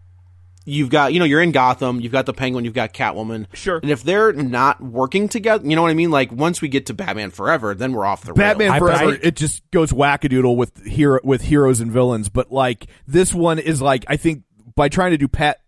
[0.71, 3.79] you've got you know you're in gotham you've got the penguin you've got catwoman Sure.
[3.83, 6.87] and if they're not working together you know what i mean like once we get
[6.87, 8.75] to batman forever then we're off the Batman rails.
[8.75, 12.29] I- Forever, I- it just goes wackadoodle with hero with heroes and villains.
[12.29, 14.45] But like this one is like I think
[14.77, 15.61] by trying to do Pat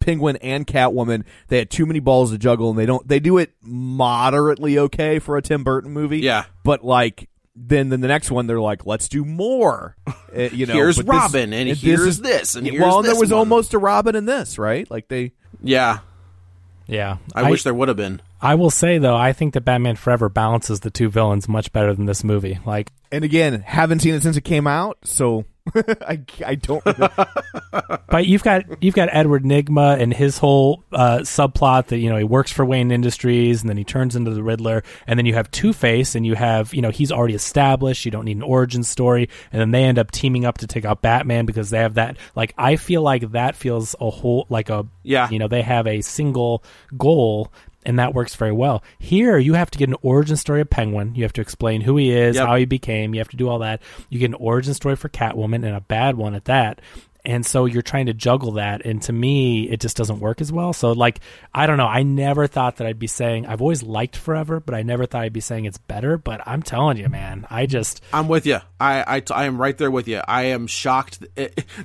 [0.00, 3.06] Penguin and Catwoman, they had too many balls to juggle, and they don't.
[3.06, 6.18] They do it moderately okay for a Tim Burton movie.
[6.20, 6.44] Yeah.
[6.64, 7.28] but like
[7.60, 9.96] then then the next one they're like, let's do more.
[10.06, 10.12] Uh,
[10.52, 13.30] you know, Here's but this- Robin, and here's this, and Yeah, here's well, there was
[13.30, 13.38] one.
[13.40, 14.88] almost a Robin in this, right?
[14.90, 15.32] Like they.
[15.62, 15.98] yeah
[16.86, 17.16] Yeah.
[17.34, 20.28] i, wish there would have been I will say though, I think that Batman Forever
[20.28, 22.58] balances the two villains much better than this movie.
[22.64, 25.44] Like, And again, haven't seen it since it came out, so
[26.00, 26.84] I, I don't.
[28.10, 32.16] but you've got you've got Edward Nygma and his whole uh, subplot that you know
[32.16, 35.34] he works for Wayne Industries and then he turns into the Riddler, and then you
[35.34, 38.04] have Two Face and you have you know he's already established.
[38.04, 40.84] You don't need an origin story, and then they end up teaming up to take
[40.84, 42.16] out Batman because they have that.
[42.34, 45.28] Like I feel like that feels a whole like a Yeah.
[45.30, 46.62] You know they have a single
[46.96, 47.52] goal.
[47.88, 48.82] And that works very well.
[48.98, 51.14] Here, you have to get an origin story of Penguin.
[51.14, 52.46] You have to explain who he is, Yep.
[52.46, 53.14] how he became.
[53.14, 53.80] You have to do all that.
[54.10, 56.82] You get an origin story for Catwoman and a bad one at that.
[57.28, 58.86] And so you're trying to juggle that.
[58.86, 60.72] And to me, it just doesn't work as well.
[60.72, 61.20] So, like,
[61.54, 61.86] I don't know.
[61.86, 65.24] I never thought that I'd be saying, I've always liked Forever, but I never thought
[65.24, 66.16] I'd be saying it's better.
[66.16, 68.60] But I'm telling you, man, I just, I'm with you.
[68.80, 70.22] I, I, I am right there with you.
[70.26, 71.18] I am shocked.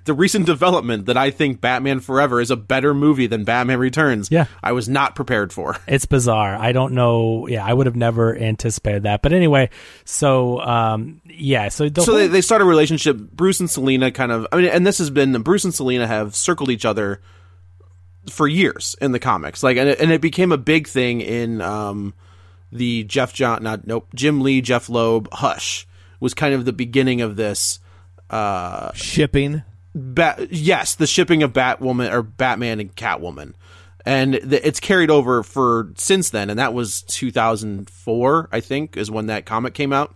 [0.05, 4.31] The recent development that I think Batman Forever is a better movie than Batman Returns.
[4.31, 4.45] Yeah.
[4.63, 5.75] I was not prepared for.
[5.87, 6.55] it's bizarre.
[6.55, 7.47] I don't know.
[7.47, 9.21] Yeah, I would have never anticipated that.
[9.21, 9.71] But anyway,
[10.05, 11.67] so, um, yeah.
[11.67, 13.17] So, the so whole- they, they start a relationship.
[13.17, 14.47] Bruce and Selina kind of.
[14.53, 17.21] I mean, and this has been Bruce and Selina have circled each other
[18.29, 19.63] for years in the comics.
[19.63, 22.13] Like, and it, and it became a big thing in um,
[22.71, 25.87] the Geoff John, not nope, Jim Lee, Jeph Loeb, Hush
[26.19, 27.79] was kind of the beginning of this.
[28.29, 29.63] Uh, Shipping.
[29.93, 33.53] Bat, yes, the shipping of Batwoman or Batman and Catwoman,
[34.05, 39.11] and the, it's carried over for since then, and that was 2004, I think, is
[39.11, 40.15] when that comic came out,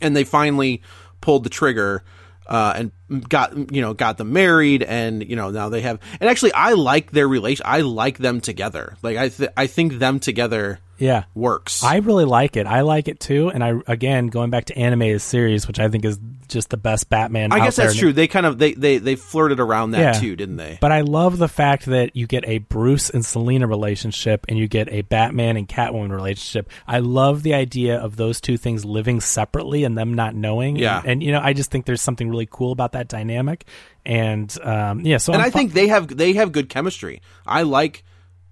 [0.00, 0.80] and they finally
[1.20, 2.04] pulled the trigger
[2.48, 6.00] uh, and got you know got them married, and you know now they have.
[6.20, 7.64] And actually, I like their relation.
[7.66, 8.96] I like them together.
[9.02, 11.24] Like I th- I think them together yeah.
[11.34, 11.82] works.
[11.84, 12.66] I really like it.
[12.66, 13.50] I like it too.
[13.50, 16.18] And I again going back to animated series, which I think is
[16.48, 17.52] just the best Batman.
[17.52, 17.86] I guess there.
[17.86, 18.12] that's true.
[18.12, 20.12] They kind of they they they flirted around that Yeah.
[20.20, 20.78] too, didn't they?
[20.80, 24.68] But I love the fact that you get a Bruce and Selina relationship and you
[24.68, 26.70] get a Batman and Catwoman relationship.
[26.86, 30.76] I love the idea of those two things living separately and them not knowing.
[30.76, 31.02] Yeah.
[31.04, 33.64] And, you know, I just think there's something really cool about that dynamic.
[34.04, 37.22] And um, yeah, so and I'm I fu- think they have they have good chemistry.
[37.44, 38.04] I like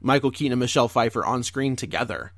[0.04, 2.32] Michael Keaton and Michelle Pfeiffer on screen together.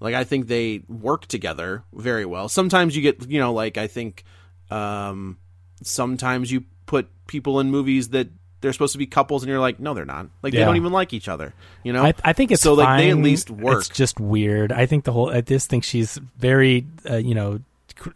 [0.00, 2.48] Like I think they work together very well.
[2.48, 4.24] Sometimes you get you know like I think
[4.70, 5.38] um,
[5.82, 8.28] sometimes you put people in movies that
[8.60, 10.92] they're supposed to be couples and you're like no they're not like they don't even
[10.92, 13.78] like each other you know I, I think it's so like they at least work
[13.78, 14.72] It's just weird.
[14.72, 15.30] I think the whole.
[15.30, 17.60] I just think she's very, uh, you know,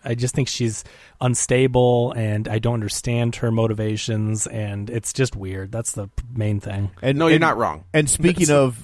[0.05, 0.85] I just think she's
[1.21, 5.73] unstable, and I don't understand her motivations, and it's just weird.
[5.73, 6.91] That's the main thing.
[7.03, 8.79] And, no you're and- not wrong And speaking of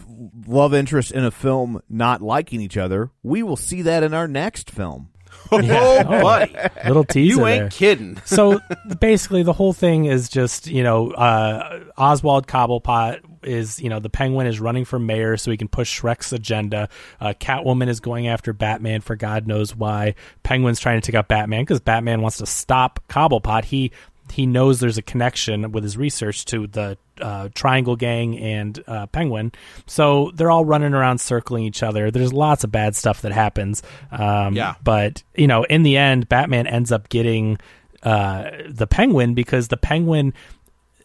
[0.46, 4.28] love interest in a film not liking each other, we will see that in our
[4.28, 5.08] next film.
[5.52, 6.54] oh buddy.
[6.84, 7.70] Little teaser you ain't there.
[7.70, 8.16] kidding.
[8.26, 8.60] So
[9.00, 14.10] basically the whole thing is just you know uh, oswald cobblepot is you know the
[14.10, 16.88] penguin is running for mayor so he can push shreck's agenda.
[17.20, 20.14] Uh, catwoman is going after batman for god knows why.
[20.42, 23.64] Penguin's trying to take out batman because batman wants to stop cobblepot.
[23.64, 23.92] He
[24.30, 29.06] he knows there's a connection with his research to the uh, Triangle Gang and uh,
[29.06, 29.52] Penguin.
[29.86, 32.10] So they're all running around circling each other.
[32.10, 33.82] There's lots of bad stuff that happens.
[34.10, 34.74] Um, Yeah.
[34.82, 37.58] But, you know, in the end, Batman ends up getting
[38.02, 40.32] uh, the Penguin because the Penguin.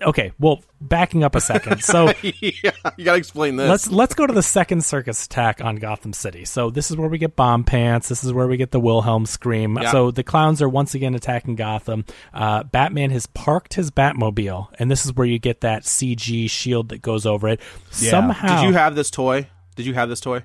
[0.01, 1.81] Okay, well, backing up a second.
[1.81, 5.77] So yeah you gotta explain this let's let's go to the second circus attack on
[5.77, 6.45] Gotham City.
[6.45, 8.09] So this is where we get bomb pants.
[8.09, 9.77] This is where we get the Wilhelm scream.
[9.81, 9.91] Yeah.
[9.91, 12.05] So the clowns are once again attacking Gotham.
[12.33, 16.89] Uh, Batman has parked his Batmobile, and this is where you get that CG shield
[16.89, 17.61] that goes over it.
[17.91, 20.43] Somehow, did you have this toy did you have this toy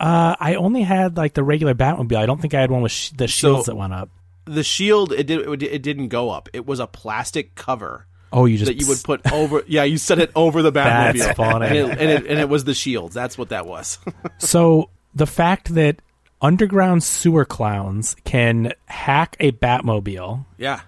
[0.00, 2.16] Uh, I only had like the regular Batmobile.
[2.16, 4.10] I don't think I had one with sh- the shields that went up.
[4.46, 6.48] the shield it did it, it didn't go up.
[6.52, 8.06] It was a plastic cover
[8.36, 9.62] Oh, you just that you would put over.
[9.68, 11.18] Yeah, you set it over the Batmobile.
[11.18, 11.66] That's funny.
[11.66, 13.14] And it, and, it, and it was the shields.
[13.14, 13.98] That's what that was.
[14.38, 16.00] So the fact that
[16.42, 20.80] underground sewer clowns can hack a Batmobile, yeah.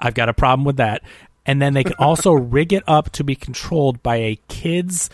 [0.00, 1.02] I've got a problem with that.
[1.46, 5.08] And then they can also rig it up to be controlled by a kid's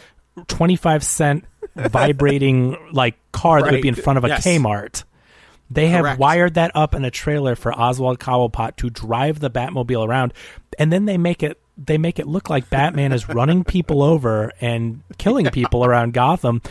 [0.48, 4.46] 25 cent vibrating like car that would be in front of a Yes.
[4.46, 5.04] Kmart.
[5.70, 6.20] They have Correct.
[6.20, 10.32] wired that up in a trailer for Oswald Cobblepot to drive the Batmobile around,
[10.78, 14.52] and then they make it they make it look like Batman is running people over
[14.60, 16.62] and killing people around Gotham.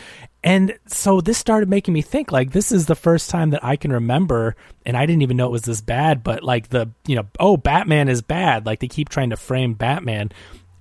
[0.42, 3.76] And so this started making me think like this is the first time that I
[3.76, 7.16] can remember and I didn't even know it was this bad, but like the you
[7.16, 8.66] know, oh Batman is bad.
[8.66, 10.30] Like they keep trying to frame Batman.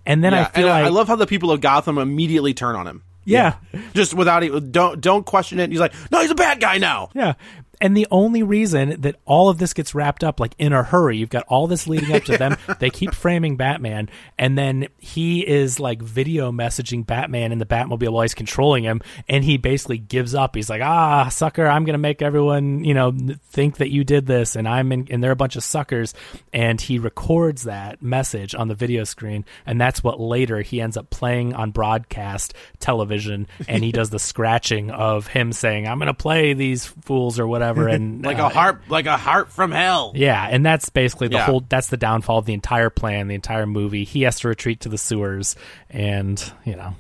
[0.05, 2.85] And then I feel like I love how the people of Gotham immediately turn on
[2.87, 3.03] him.
[3.25, 3.55] yeah.
[3.95, 5.71] Just without it, don't don't question it.
[5.71, 7.09] He's like, no, he's a bad guy now.
[7.15, 7.33] Yeah.
[7.81, 11.17] And the only reason that all of this gets wrapped up like in a hurry,
[11.17, 12.57] you've got all this leading up to them.
[12.79, 18.09] they keep framing Batman, and then he is like video messaging Batman in the Batmobile
[18.09, 20.55] while he's controlling him, and he basically gives up.
[20.55, 21.67] He's like, "Ah, sucker!
[21.67, 23.15] I'm gonna make everyone, you know,
[23.49, 26.13] think that you did this, and I'm in, and they're a bunch of suckers."
[26.53, 30.97] And he records that message on the video screen, and that's what later he ends
[30.97, 36.13] up playing on broadcast television, and he does the scratching of him saying, "I'm gonna
[36.13, 40.11] play these fools" or whatever, and like uh, a harp, like a harp from hell.
[40.15, 41.45] yeah, and that's basically the Yeah.
[41.45, 41.65] whole.
[41.67, 44.03] That's the downfall of the entire plan, the entire movie.
[44.03, 45.55] He has to retreat to the sewers,
[45.89, 46.95] and you know,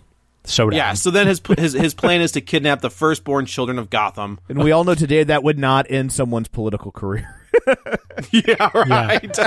[0.45, 0.77] showdown.
[0.77, 0.93] Yeah.
[0.93, 4.39] So then his his his plan is to kidnap the firstborn children of Gotham.
[4.49, 7.41] And we all know today that would not end someone's political career.
[8.31, 8.69] yeah.
[8.73, 9.37] Right.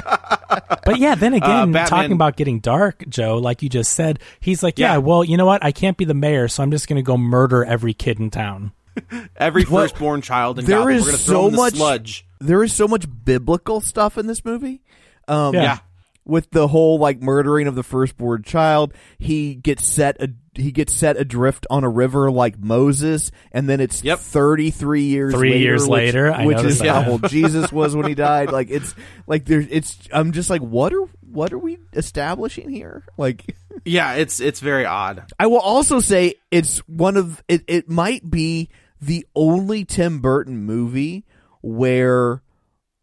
[0.85, 4.63] But yeah, then again, Batman- talking about getting dark, Joe, like you just said, he's
[4.63, 4.99] like, yeah, Yeah.
[4.99, 5.63] well, you know what?
[5.63, 8.31] I can't be the mayor, so I'm just going to go murder every kid in
[8.31, 8.73] town.
[9.37, 10.93] Every firstborn child in there Gotham.
[10.95, 12.27] is We're gonna throw so them in the much sludge.
[12.41, 14.83] There is so much biblical stuff in this movie.
[15.27, 15.63] Um, Yeah.
[15.63, 15.79] Yeah.
[16.25, 20.93] with the whole like murdering of the firstborn child, he gets set a, he gets
[20.93, 24.19] set adrift on a river like Moses, and then it's Yep.
[24.19, 27.05] thirty three years Three later, years which, later, I which is that.
[27.05, 28.51] how old Jesus was when he died.
[28.53, 28.95] Like it's
[29.27, 33.05] like there, it's I'm just like what are what are we establishing here?
[33.17, 33.55] Like.
[33.85, 34.15] Yeah.
[34.15, 35.25] It's it's very odd.
[35.39, 37.63] I will also say it's one of it.
[37.69, 38.71] It might be
[39.01, 41.25] the only Tim Burton movie
[41.61, 42.43] where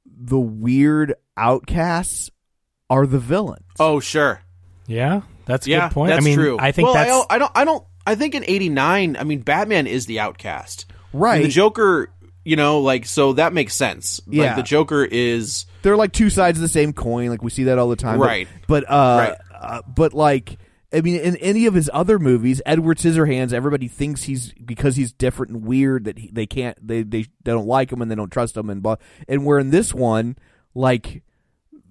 [0.06, 2.30] the weird outcasts
[2.90, 3.66] are the villains.
[3.80, 4.42] Oh sure.
[4.88, 5.88] Yeah, that's a Yeah.
[5.90, 6.10] good point.
[6.12, 6.58] That's I mean, true.
[6.60, 7.52] I think well, that's I don't, I don't.
[7.56, 7.84] I don't.
[8.08, 9.18] I think in '89.
[9.18, 10.86] I mean, Batman is the outcast.
[11.14, 11.38] Right.
[11.38, 12.10] And the Joker.
[12.48, 14.22] You know, like so that makes sense.
[14.30, 14.46] Yeah.
[14.48, 17.30] Like the Joker is They're like two sides of the same coin.
[17.30, 18.20] Like we see that all the time.
[18.20, 18.48] But- Right.
[18.68, 19.38] But, uh, Right.
[19.60, 20.60] uh, but like.
[20.96, 25.12] I mean, in any of his other movies, Edward Scissorhands, everybody thinks he's because he's
[25.12, 28.16] different and weird that he, they can't they, they they don't like him and they
[28.16, 28.96] don't trust him and blah.
[29.28, 30.38] And where in this one,
[30.74, 31.22] like,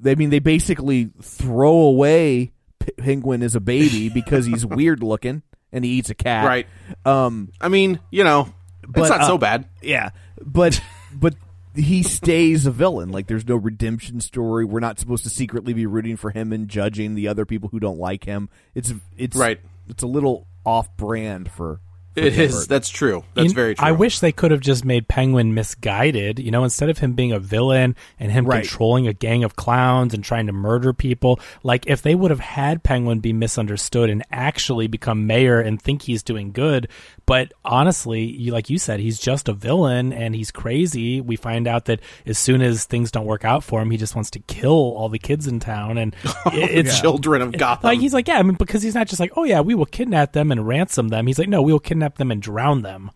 [0.05, 2.53] I mean, they basically throw away
[2.97, 6.47] Penguin as a baby because he's weird looking and he eats a cat.
[6.47, 6.67] right.
[7.05, 7.51] Um.
[7.61, 8.49] I mean, you know,
[8.89, 9.69] But, it's not uh, so bad.
[9.83, 10.11] Yeah.
[10.41, 10.81] But
[11.13, 11.35] but
[11.75, 13.11] he stays a villain.
[13.11, 14.65] Like there's no redemption story.
[14.65, 17.81] We're not supposed to secretly be rooting for him and judging the other people who
[17.81, 18.49] don't like him.
[18.75, 19.61] It's it's Right.
[19.89, 21.81] It's a little off brand for.
[22.15, 22.53] For It Tim is.
[22.55, 22.69] Burton.
[22.69, 23.25] That's true.
[23.35, 23.87] That's In- very true.
[23.87, 26.39] I wish they could have just made Penguin misguided.
[26.39, 28.63] You know, instead of him being a villain and him Right.
[28.63, 32.41] controlling a gang of clowns and trying to murder people, like if they would have
[32.41, 36.89] had Penguin be misunderstood and actually become mayor and think he's doing good,
[37.27, 41.21] but honestly, you, like you said, he's just a villain and he's crazy.
[41.21, 44.15] We find out that as soon as things don't work out for him, he just
[44.15, 46.15] wants to kill all the kids in town, and
[46.53, 47.89] it- it's Children of Gotham.
[47.89, 49.87] like he's like, yeah, I mean, because he's not just like, oh yeah, we will
[49.87, 51.27] kidnap them and ransom them.
[51.27, 53.11] He's like, no, we will kidnap them and drown them.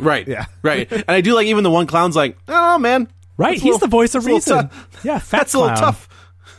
[0.00, 0.26] right.
[0.26, 0.46] Yeah.
[0.62, 0.90] Right.
[0.90, 3.08] And I do like even the one clown's like, oh man.
[3.36, 4.68] Right, he's little- the voice of that's reason.
[4.68, 4.88] tough.
[5.04, 5.92] Yeah, fat That's a little clown.
[5.92, 6.08] tough.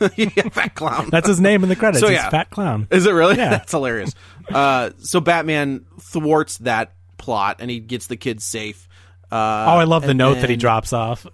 [0.16, 1.10] yeah, fat clown.
[1.10, 2.00] That's his name in the credits.
[2.00, 2.30] So, He's yeah.
[2.30, 2.88] Fat Clown.
[2.90, 3.36] Is it really?
[3.36, 3.50] Yeah.
[3.50, 4.14] That's hilarious.
[4.48, 8.88] Uh, so Batman thwarts that plot and he gets the kids safe.
[9.30, 9.34] Uh,
[9.68, 11.26] oh, I love the and note that he drops off.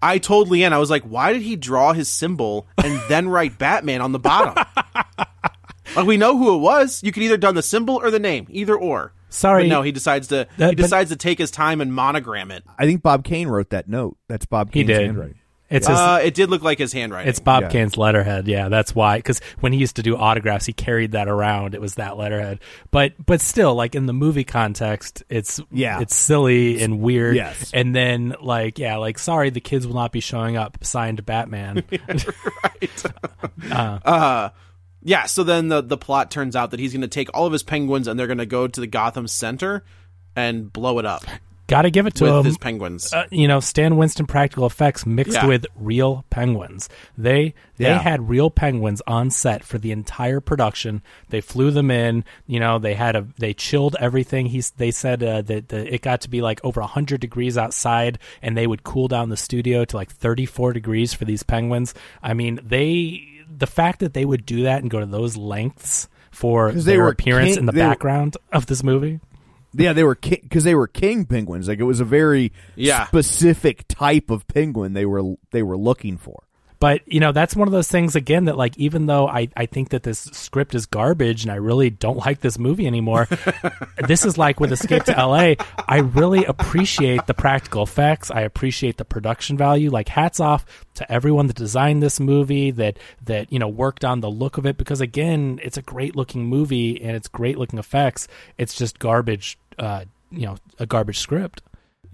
[0.00, 3.58] I told Leanne, I was like, why did he draw his symbol and then write
[3.58, 4.64] Batman on the bottom?
[5.96, 7.02] like we know who it was.
[7.02, 9.12] You could either done the symbol or the name, either or.
[9.34, 9.64] Sorry.
[9.64, 12.50] But no, he decides to That- he but- decides to take his time and monogram
[12.50, 12.62] it.
[12.78, 14.16] I think Bob Kane wrote that note.
[14.28, 15.06] That's Bob He Kane's did.
[15.06, 15.34] handwriting.
[15.70, 17.28] It's his, Uh, it did look like his handwriting.
[17.28, 17.68] it's Bob yeah.
[17.70, 18.46] Kane's letterhead.
[18.46, 19.16] Yeah, that's why.
[19.18, 21.74] Because when he used to do autographs, he carried that around.
[21.74, 22.60] It was that letterhead.
[22.92, 26.00] But but still, like in the movie context, it's Yeah.
[26.00, 27.34] it's silly and weird.
[27.34, 27.70] Yes.
[27.74, 30.78] And then like yeah, like sorry, the kids will not be showing up.
[30.84, 31.82] Signed Batman.
[35.04, 37.52] Yeah, so then the the plot turns out that he's going to take all of
[37.52, 39.84] his penguins and they're going to go to the Gotham Center
[40.34, 41.24] and blow it up
[41.66, 42.44] Got to give it to with him.
[42.44, 43.10] his penguins.
[43.14, 45.46] uh, you know, Stan Winston practical effects mixed Yeah.
[45.46, 46.90] with real penguins.
[47.16, 48.00] They they Yeah.
[48.00, 51.00] had real penguins on set for the entire production.
[51.30, 52.24] They flew them in.
[52.46, 54.46] You know, they had a they chilled everything.
[54.46, 58.18] He's they said uh, that the, it got to be like over hundred degrees outside,
[58.42, 61.94] and they would cool down the studio to like thirty four degrees for these penguins.
[62.22, 63.26] I mean, they
[63.58, 66.92] the fact that they would do that and go to those lengths for 'Cause they
[66.94, 69.20] their were appearance king- in the they were- background of this movie.
[69.76, 71.66] Yeah, they were because they were king penguins.
[71.68, 73.06] Like it was a very Yeah.
[73.06, 76.42] specific type of penguin they were they were looking for.
[76.84, 79.64] But you know, that's one of those things again that like even though I, I
[79.64, 83.26] think that this script is garbage and I really don't like this movie anymore,
[84.06, 85.54] this is like with Escape to LA,
[85.88, 88.30] I really appreciate the practical effects.
[88.30, 89.88] I appreciate the production value.
[89.88, 90.66] Like hats off
[90.96, 94.66] to everyone that designed this movie that that, you know, worked on the look of
[94.66, 98.28] it because again, it's a great looking movie and it's great looking effects.
[98.58, 101.62] It's just garbage uh, you know, a garbage script.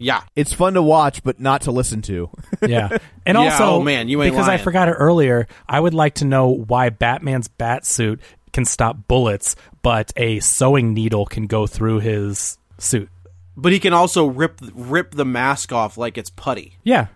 [0.01, 0.23] Yeah.
[0.35, 2.31] It's fun to watch, but not to listen to.
[2.67, 2.99] Yeah.
[3.25, 6.15] And Yeah, also, oh, man, you ain't because I forgot it earlier, I would like
[6.17, 8.21] to know why Batman's bat suit
[8.53, 13.09] can stop bullets, but a sewing needle can go through his suit.
[13.57, 16.79] But he can also rip rip the mask off like it's putty.
[16.83, 17.07] Yeah.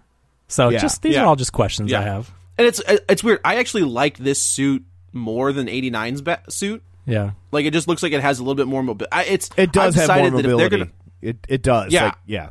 [0.46, 0.78] So Yeah.
[0.78, 1.22] just these Yeah.
[1.22, 2.00] are all just questions Yeah.
[2.00, 2.30] I have.
[2.58, 3.40] And it's it's weird.
[3.44, 6.82] I actually like this suit more than 89's bat suit.
[7.06, 7.30] Yeah.
[7.50, 9.14] Like it just looks like it has a little bit more mobility.
[9.30, 10.68] It's It does I've have more decided that if mobility.
[10.76, 10.90] they're gonna,
[11.22, 11.92] it it does.
[11.92, 12.04] Yeah.
[12.06, 12.48] Like, yeah.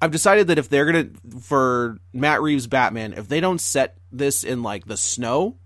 [0.00, 1.08] I've decided that if they're gonna
[1.40, 5.56] for Matt Reeves Batman, if they don't set this in like the snow,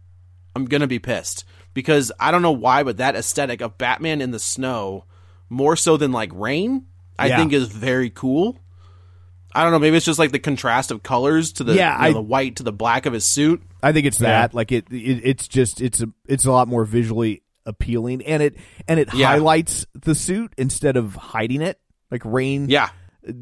[0.56, 4.30] I'm gonna be pissed because I don't know why, but that aesthetic of Batman in
[4.30, 5.04] the snow,
[5.50, 6.86] more so than like rain,
[7.18, 7.36] I Yeah.
[7.38, 8.58] think is very cool.
[9.54, 9.78] I don't know.
[9.78, 12.22] Maybe it's just like the contrast of colors to the Yeah, you know, I- the
[12.22, 13.62] white to the black of his suit.
[13.82, 14.28] I think it's Yeah.
[14.28, 14.54] that.
[14.54, 18.56] Like it, it, it's just it's a it's a lot more visually appealing, and it
[18.88, 19.26] and it Yeah.
[19.26, 21.78] highlights the suit instead of hiding it.
[22.10, 22.88] Like rain, Yeah,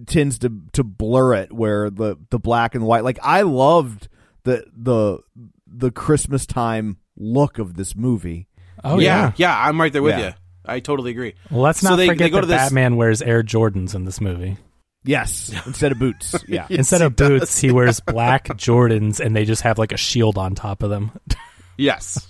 [0.06, 3.04] tends to to blur it where the the black and white.
[3.04, 4.08] Like I loved
[4.44, 5.18] the the
[5.66, 8.48] the Christmas time look of this movie.
[8.84, 9.32] Oh yeah, yeah.
[9.36, 9.66] yeah.
[9.68, 10.28] I'm right there with Yeah.
[10.28, 10.32] you.
[10.64, 11.34] I totally agree.
[11.50, 13.94] Well, let's So not they- forget they go that to this- Batman wears Air Jordans
[13.94, 14.56] in this movie.
[15.02, 16.34] Yes, instead of boots.
[16.48, 20.36] Yeah, Instead of boots, he wears black Jordans, and they just have like a shield
[20.36, 21.10] on top of them.
[21.78, 22.28] Yes,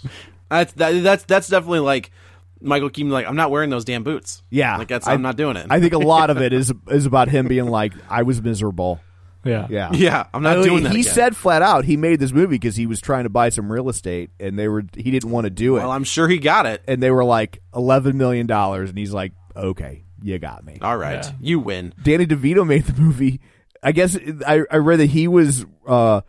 [0.48, 2.12] that's that, that's that's definitely like
[2.60, 3.10] Michael Keaton.
[3.10, 4.42] Like I'm not wearing those damn boots.
[4.50, 4.76] yeah.
[4.76, 5.66] like that's I, I'm not doing it.
[5.70, 9.00] I think a lot of it is is about him being like, I was miserable.
[9.44, 9.66] yeah.
[9.70, 10.92] Yeah, yeah, I'm not I mean, doing that.
[10.92, 11.14] He again.
[11.14, 13.88] said flat out he made this movie because he was trying to buy some real
[13.88, 16.66] estate, and they were he didn't want to do it, Well, I'm sure he got
[16.66, 16.82] it.
[16.86, 20.76] and they were like eleven million dollars, and he's like, okay, you got me.
[20.82, 21.32] All right, Yeah.
[21.40, 21.94] you win.
[22.02, 23.40] Danny DeVito made the movie.
[23.82, 24.14] I guess
[24.46, 26.20] I, I read that he was uh,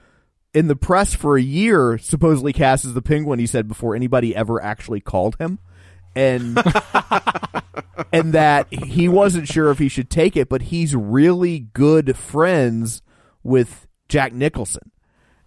[0.54, 3.40] in the press for a year, supposedly cast as the Penguin.
[3.40, 5.60] He said before anybody ever actually called him,
[6.16, 6.58] and
[8.14, 13.02] and that he wasn't sure if he should take it, but he's really good friends
[13.44, 14.92] with Jack Nicholson,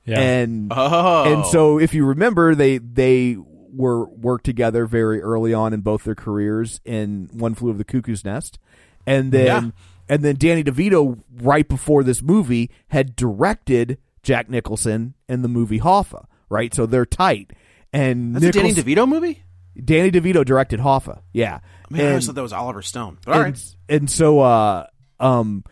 [0.04, 0.20] Yeah.
[0.20, 3.36] and Oh, and so if you remember, they they
[3.76, 7.84] were worked together very early on in both their careers in One Flew Over the
[7.84, 8.58] Cuckoo's Nest,
[9.06, 9.70] and then Yeah.
[10.08, 15.80] and then Danny DeVito right before this movie had directed Jack Nicholson in the movie
[15.80, 16.24] Hoffa.
[16.48, 17.52] Right, so they're tight.
[17.92, 19.43] And that's a Danny DeVito movie.
[19.82, 21.20] Danny DeVito directed Hoffa.
[21.32, 21.60] Yeah,
[21.90, 23.18] Man, I And- always thought that was Oliver Stone.
[23.24, 24.86] But all and, right, and so uh
[25.20, 25.64] um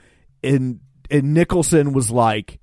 [0.43, 0.81] and
[1.11, 2.59] and Nicholson was like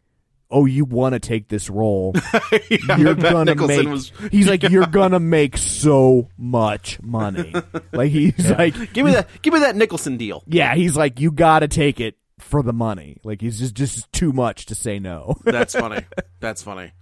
[0.52, 2.12] oh you want to take this role
[2.72, 4.12] yeah, you're gonna Nicholson make was.
[4.32, 7.54] he's like you're gonna make so much money
[7.94, 9.28] like he's like Give me that.
[9.44, 10.44] Give me that Nicholson deal.
[10.48, 14.32] yeah he's like you gotta take it for the money like he's just just too
[14.34, 16.04] much to say no That's funny.
[16.40, 16.94] That's funny.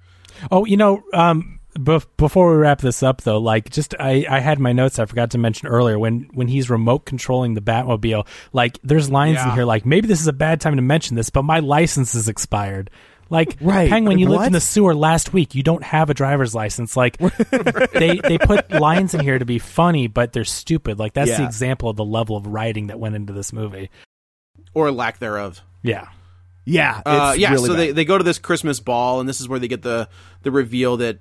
[0.52, 4.40] Oh, you know, um, bef- before we wrap this up, though, like, just I, I
[4.40, 8.28] had my notes I forgot to mention earlier when when he's remote controlling the Batmobile.
[8.54, 11.30] Like, there's lines in here like maybe this is a bad time to mention this,
[11.30, 12.90] but my license is expired.
[13.30, 13.90] Like, Right.
[13.90, 15.54] Penguin, you Like, lived in the sewer last week.
[15.54, 16.96] You don't have a driver's license.
[16.96, 17.18] Like,
[17.94, 20.98] they they put lines in here to be funny, but they're stupid.
[20.98, 23.90] Like, that's the example of the level of writing that went into this movie.
[24.74, 25.62] Or lack thereof.
[25.82, 26.08] Yeah.
[26.66, 29.50] yeah Uh, yeah, really so they, they go to this Christmas ball, and this is
[29.50, 30.08] where they get the
[30.44, 31.20] the reveal that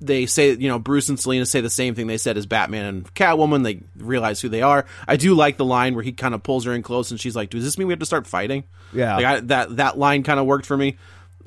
[0.00, 2.84] they say, you know, Bruce and Selina say the same thing they said as Batman
[2.84, 3.64] and Catwoman.
[3.64, 4.84] They realize who they are.
[5.08, 7.34] I do like the line where he kind of pulls her in close, and she's
[7.36, 9.16] like, "Does this mean we have to start fighting?" Yeah.
[9.16, 10.96] like I, that that line kind of worked for me.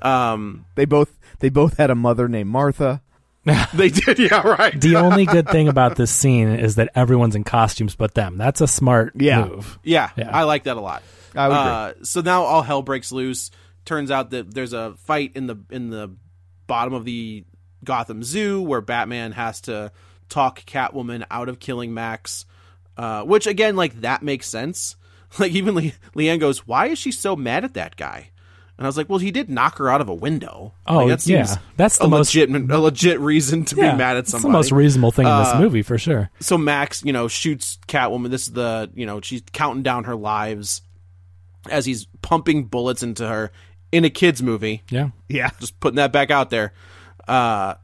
[0.01, 3.01] Um, they both they both had a mother named Martha
[3.73, 4.79] they did, yeah, right.
[4.79, 8.37] The only good thing about this scene is that everyone's in costumes but them.
[8.37, 9.45] That's a smart Yeah.
[9.45, 9.79] move.
[9.83, 10.29] Yeah, Yeah.
[10.31, 11.03] I like that a lot.
[11.35, 13.49] I would uh, so now all hell breaks loose.
[13.85, 16.11] Turns out that there's a fight in the in the
[16.67, 17.45] bottom of the
[17.83, 19.91] Gotham Zoo where Batman has to
[20.29, 22.45] talk Catwoman out of killing Max.
[22.97, 24.95] Uh, which again, like that makes sense.
[25.37, 28.31] Like even Le- Leanne goes, "Why is she so mad at that guy?"
[28.79, 30.73] And I was like, "Well, he did knock her out of a window.
[30.87, 31.55] Oh, like, that yeah.
[31.77, 34.51] That's the a most- legit a legit reason to Yeah, be mad at it's somebody."
[34.51, 36.31] the most reasonable thing in this Uh, movie for sure.
[36.39, 38.31] so Max, you know, shoots Catwoman.
[38.31, 40.81] This is the, you know, she's counting down her lives
[41.69, 43.51] as he's pumping bullets into her
[43.91, 44.81] in a kids movie.
[44.89, 45.09] Yeah.
[45.27, 46.73] yeah Just putting that back out there.
[47.29, 47.75] Uh,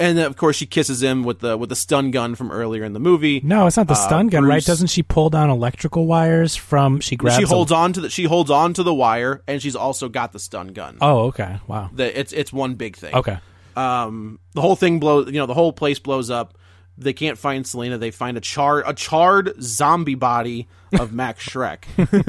[0.00, 2.84] and then, of course, she kisses him with the with the stun gun from earlier
[2.84, 3.40] in the movie.
[3.42, 4.64] No, it's not the Uh, stun gun, right?
[4.64, 7.00] Doesn't she pull down electrical wires from?
[7.00, 7.36] She grabs.
[7.36, 10.08] she a- holds on to the she holds on to the wire, and she's also
[10.08, 10.98] got the stun gun.
[11.00, 11.58] Oh, okay.
[11.66, 11.90] Wow.
[11.92, 13.14] The, it's it's one big thing.
[13.14, 13.38] Okay.
[13.76, 15.26] um, the whole thing blows.
[15.26, 16.56] You know, the whole place blows up.
[16.96, 17.98] They can't find Selina.
[17.98, 20.68] They find a char a charred zombie body
[20.98, 21.84] of Max Shreck.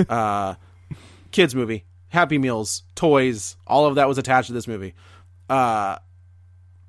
[0.09, 0.55] uh,
[1.31, 4.93] kids movie, Happy Meals, toys, all of that was attached to this movie.
[5.49, 5.97] Uh,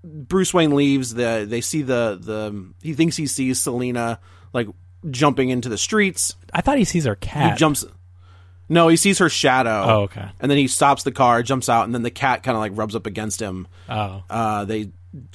[0.03, 1.14] Bruce Wayne leaves.
[1.14, 4.18] The they see the the he thinks he sees Selina
[4.53, 4.68] like
[5.11, 6.34] jumping into the streets.
[6.53, 7.53] I thought he sees her cat.
[7.53, 7.84] He jumps.
[8.68, 9.84] No, he sees her shadow.
[9.86, 10.28] Oh, okay.
[10.38, 12.72] And then he stops the car, jumps out, and then the cat kind of like
[12.74, 13.66] rubs up against him.
[13.88, 14.22] Oh.
[14.30, 14.92] Uh, they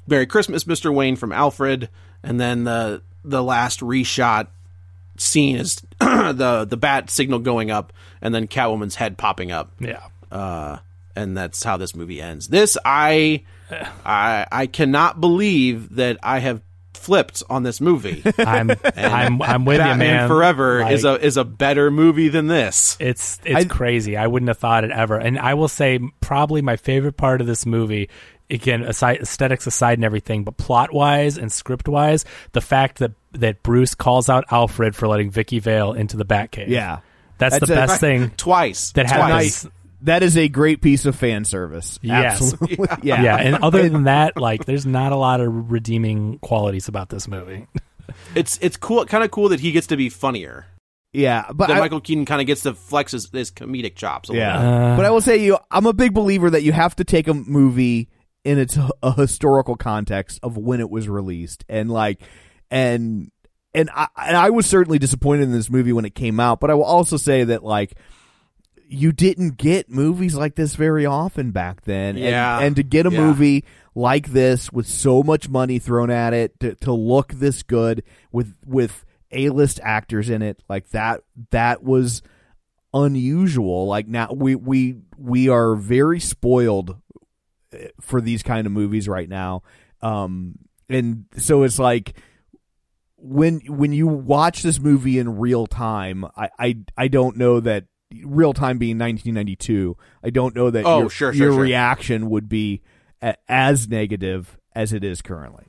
[0.08, 0.94] Merry Christmas, Mr.
[0.94, 1.90] Wayne from Alfred,
[2.24, 4.48] and then the the last reshot
[5.18, 9.72] scene is the the bat signal going up, and then Catwoman's head popping up.
[9.80, 10.08] Yeah.
[10.32, 10.80] Uh,
[11.16, 12.48] and that's how this movie ends.
[12.48, 13.44] This I
[14.06, 16.62] I I cannot believe that I have
[16.94, 18.24] flipped on this movie.
[18.38, 20.28] I'm I'm I'm with Batman you, man.
[20.28, 22.98] Forever is a is a better movie than this.
[23.00, 24.18] It's it's crazy.
[24.18, 25.18] I wouldn't have thought it ever.
[25.18, 28.10] And I will say probably my favorite part of this movie
[28.50, 33.12] again aside aesthetics aside and everything but plot wise and script wise the fact that
[33.32, 36.68] that Bruce calls out Alfred for letting Vicki Vale into the Batcave.
[36.68, 37.00] Yeah.
[37.38, 39.64] That's, That's the a- best thing Twice that Twice.
[39.64, 39.76] happens.
[40.02, 41.98] That is a great piece of fan service.
[42.02, 42.54] Yes.
[42.54, 42.88] Absolutely.
[43.04, 43.22] Yeah.
[43.22, 47.28] Yeah, and other than that, like there's not a lot of redeeming qualities about this
[47.28, 47.68] movie.
[48.36, 50.68] It's it's cool, kind of cool that he gets to be funnier.
[51.14, 54.30] yeah, but I, Michael Keaton kind of gets to flex his, his comedic chops.
[54.30, 54.52] A little bit.
[54.54, 57.28] Yeah, but I will say you, I'm a big believer that you have to take
[57.28, 58.10] a movie
[58.44, 62.22] in its a historical context of when it was released, and like,
[62.70, 63.32] and
[63.74, 66.70] and I and I was certainly disappointed in this movie when it came out, but
[66.70, 67.94] I will also say that like.
[68.88, 72.60] You didn't get movies like this very often back then, And- Yeah.
[72.60, 73.20] and, to get a Yeah.
[73.26, 73.66] movie
[73.96, 78.56] like this with so much money thrown at it to, to look this good with
[78.66, 81.22] with a list actors in it, like that,
[81.52, 82.22] that was
[82.94, 83.88] unusual.
[83.88, 86.98] Like now we we we are very spoiled
[87.74, 89.64] eh, for these kind of movies right now.
[90.02, 90.60] Um
[90.90, 92.14] and so it's like
[93.18, 97.86] when when you watch this movie in real time, I I, I don't know that
[98.24, 101.62] real time being 1992, I don't know that Oh, your, sure, sure, your sure.
[101.62, 102.82] reaction would be
[103.22, 105.66] a, as negative as it is currently.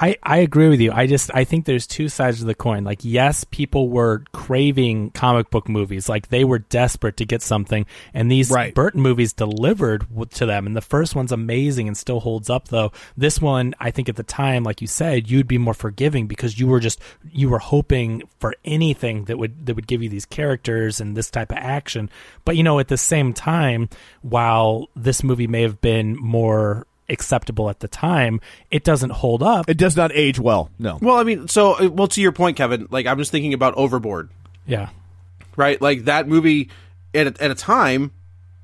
[0.00, 0.90] I, I agree with you.
[0.90, 2.82] I just I think there's two sides of the coin.
[2.82, 6.08] Like yes, people were craving comic book movies.
[6.08, 8.74] Like they were desperate to get something, and these Right.
[8.74, 10.66] Burton movies delivered to them.
[10.66, 12.68] And the first one's amazing and still holds up.
[12.68, 16.26] Though this one, I think at the time, like you said, you'd be more forgiving
[16.26, 20.08] because you were just you were hoping for anything that would that would give you
[20.08, 22.10] these characters and this type of action.
[22.44, 23.88] But you know, at the same time,
[24.22, 28.40] while this movie may have been more acceptable at the time,
[28.70, 29.68] it doesn't hold up.
[29.68, 30.70] It does not age well.
[30.78, 30.98] No.
[31.00, 32.86] Well, I mean, so uh, well to your point, Kevin.
[32.90, 34.30] Like I'm just thinking about Overboard,
[34.66, 34.88] Yeah.
[35.56, 35.80] right?
[35.80, 36.70] Like that movie
[37.14, 38.10] at a, at a time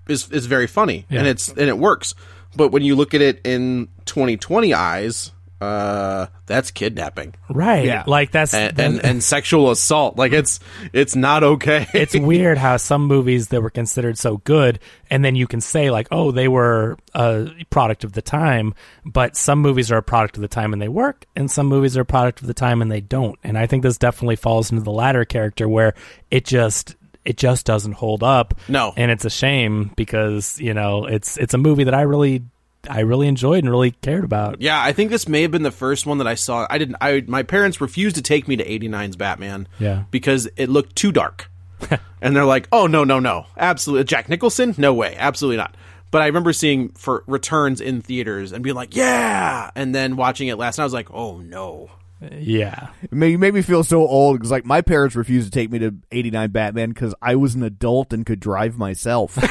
[0.08, 2.14] is is very funny and it's and it works.
[2.56, 5.30] But when you look at it in 2020 eyes,
[5.60, 7.84] uh, that's kidnapping Right.
[7.84, 8.04] Yeah.
[8.06, 10.16] Like that's and, then- and and sexual assault.
[10.16, 10.60] Like it's
[10.92, 11.86] it's not okay.
[11.94, 14.78] it's weird how some movies that were considered so good
[15.10, 19.36] and then you can say like oh they were a product of the time but
[19.36, 22.02] some movies are a product of the time and they work and some movies are
[22.02, 24.82] a product of the time and they don't and i think this definitely falls into
[24.82, 25.94] the latter character where
[26.30, 26.94] it just
[27.24, 28.92] it just doesn't hold up No.
[28.96, 32.42] and it's a shame because you know it's it's a movie that i really
[32.88, 35.70] i really enjoyed and really cared about Yeah, I think this may have been the
[35.70, 36.66] first one that I saw.
[36.70, 36.96] I didn't.
[37.00, 39.68] I my parents refused to take me to '89's Batman.
[39.78, 40.04] Yeah.
[40.10, 41.50] because it looked too dark,
[42.22, 45.76] and they're like, "Oh no, no, no, absolutely, Jack Nicholson, no way, absolutely not."
[46.10, 50.48] But I remember seeing for returns in theaters and being like, "Yeah," and then watching
[50.48, 51.90] it last night, I was like, "Oh no."
[52.32, 55.58] Yeah It made, it made me feel so old because, like, my parents refused to
[55.58, 59.38] take me to '89 Batman because I was an adult and could drive myself.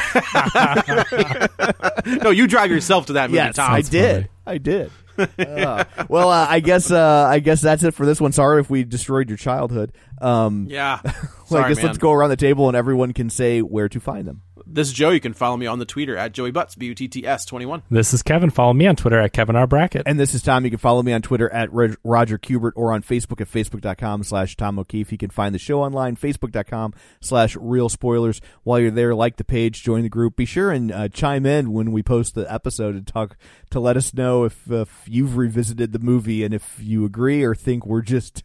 [2.23, 3.71] No, you drive yourself to that movie, yes, Tom.
[3.73, 4.29] I did.
[4.45, 4.91] I did.
[5.17, 8.31] Uh, well, uh, I guess uh, I guess that's it for this one.
[8.31, 9.91] Sorry if we destroyed your childhood.
[10.21, 10.99] Um, Yeah.
[11.03, 11.13] well,
[11.45, 11.85] Sorry, I guess man.
[11.87, 14.41] let's go around the table and everyone can say where to find them.
[14.71, 15.09] This is Joe.
[15.09, 17.43] You can follow me on the Twitter at Joey Butts B U T T S
[17.45, 17.81] twenty one.
[17.89, 20.63] this is kevin follow me on twitter at kevin r brackett And this is Tom.
[20.63, 24.23] You can follow me on Twitter at Reg- Roger Kubert or on Facebook at facebook.com
[24.23, 25.11] slash Tom O'Keefe.
[25.11, 28.41] You can find the show online, facebook.com slash real spoilers.
[28.63, 30.35] While you're there, like the page, join the group.
[30.35, 33.37] Be sure and uh, chime in when we post the episode and talk
[33.71, 37.55] to let us know if, if you've revisited the movie and if you agree or
[37.55, 38.43] think we're just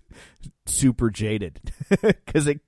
[0.67, 1.61] super jaded.
[2.25, 2.61] Because it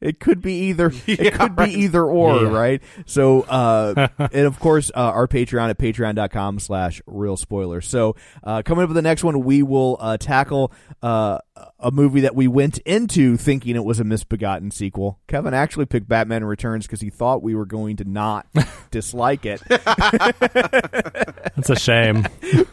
[0.00, 0.92] it could be either.
[1.06, 1.68] It Yeah, could right.
[1.72, 2.48] be either or, Yeah.
[2.48, 2.82] right?
[3.06, 7.86] So, uh, and of course, uh, our Patreon at patreon.com slash real spoilers.
[7.88, 10.72] So, uh, coming up with the next one, we will, uh, tackle,
[11.02, 11.38] uh,
[11.78, 15.18] a movie that we went into thinking it was a misbegotten sequel.
[15.28, 18.46] Kevin actually picked Batman Returns because he thought we were going to not
[18.90, 19.60] dislike it.
[21.54, 22.24] that's a shame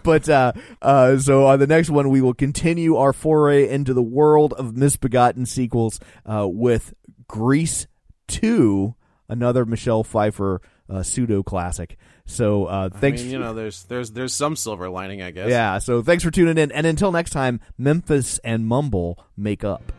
[0.04, 0.52] but uh,
[0.82, 4.76] uh, so on the next one, we will continue our foray into the world of
[4.78, 6.94] misbegotten sequels uh, with
[7.28, 7.88] Grease
[8.28, 8.96] Two,
[9.30, 11.98] another Michelle Pfeiffer uh, pseudo classic.
[12.26, 13.22] So uh, I thanks.
[13.22, 15.50] mean, you know, there's there's there's some silver lining, I guess.
[15.50, 15.80] yeah.
[15.80, 19.92] So thanks for tuning in, and until next time, Memphis and Mumble make up.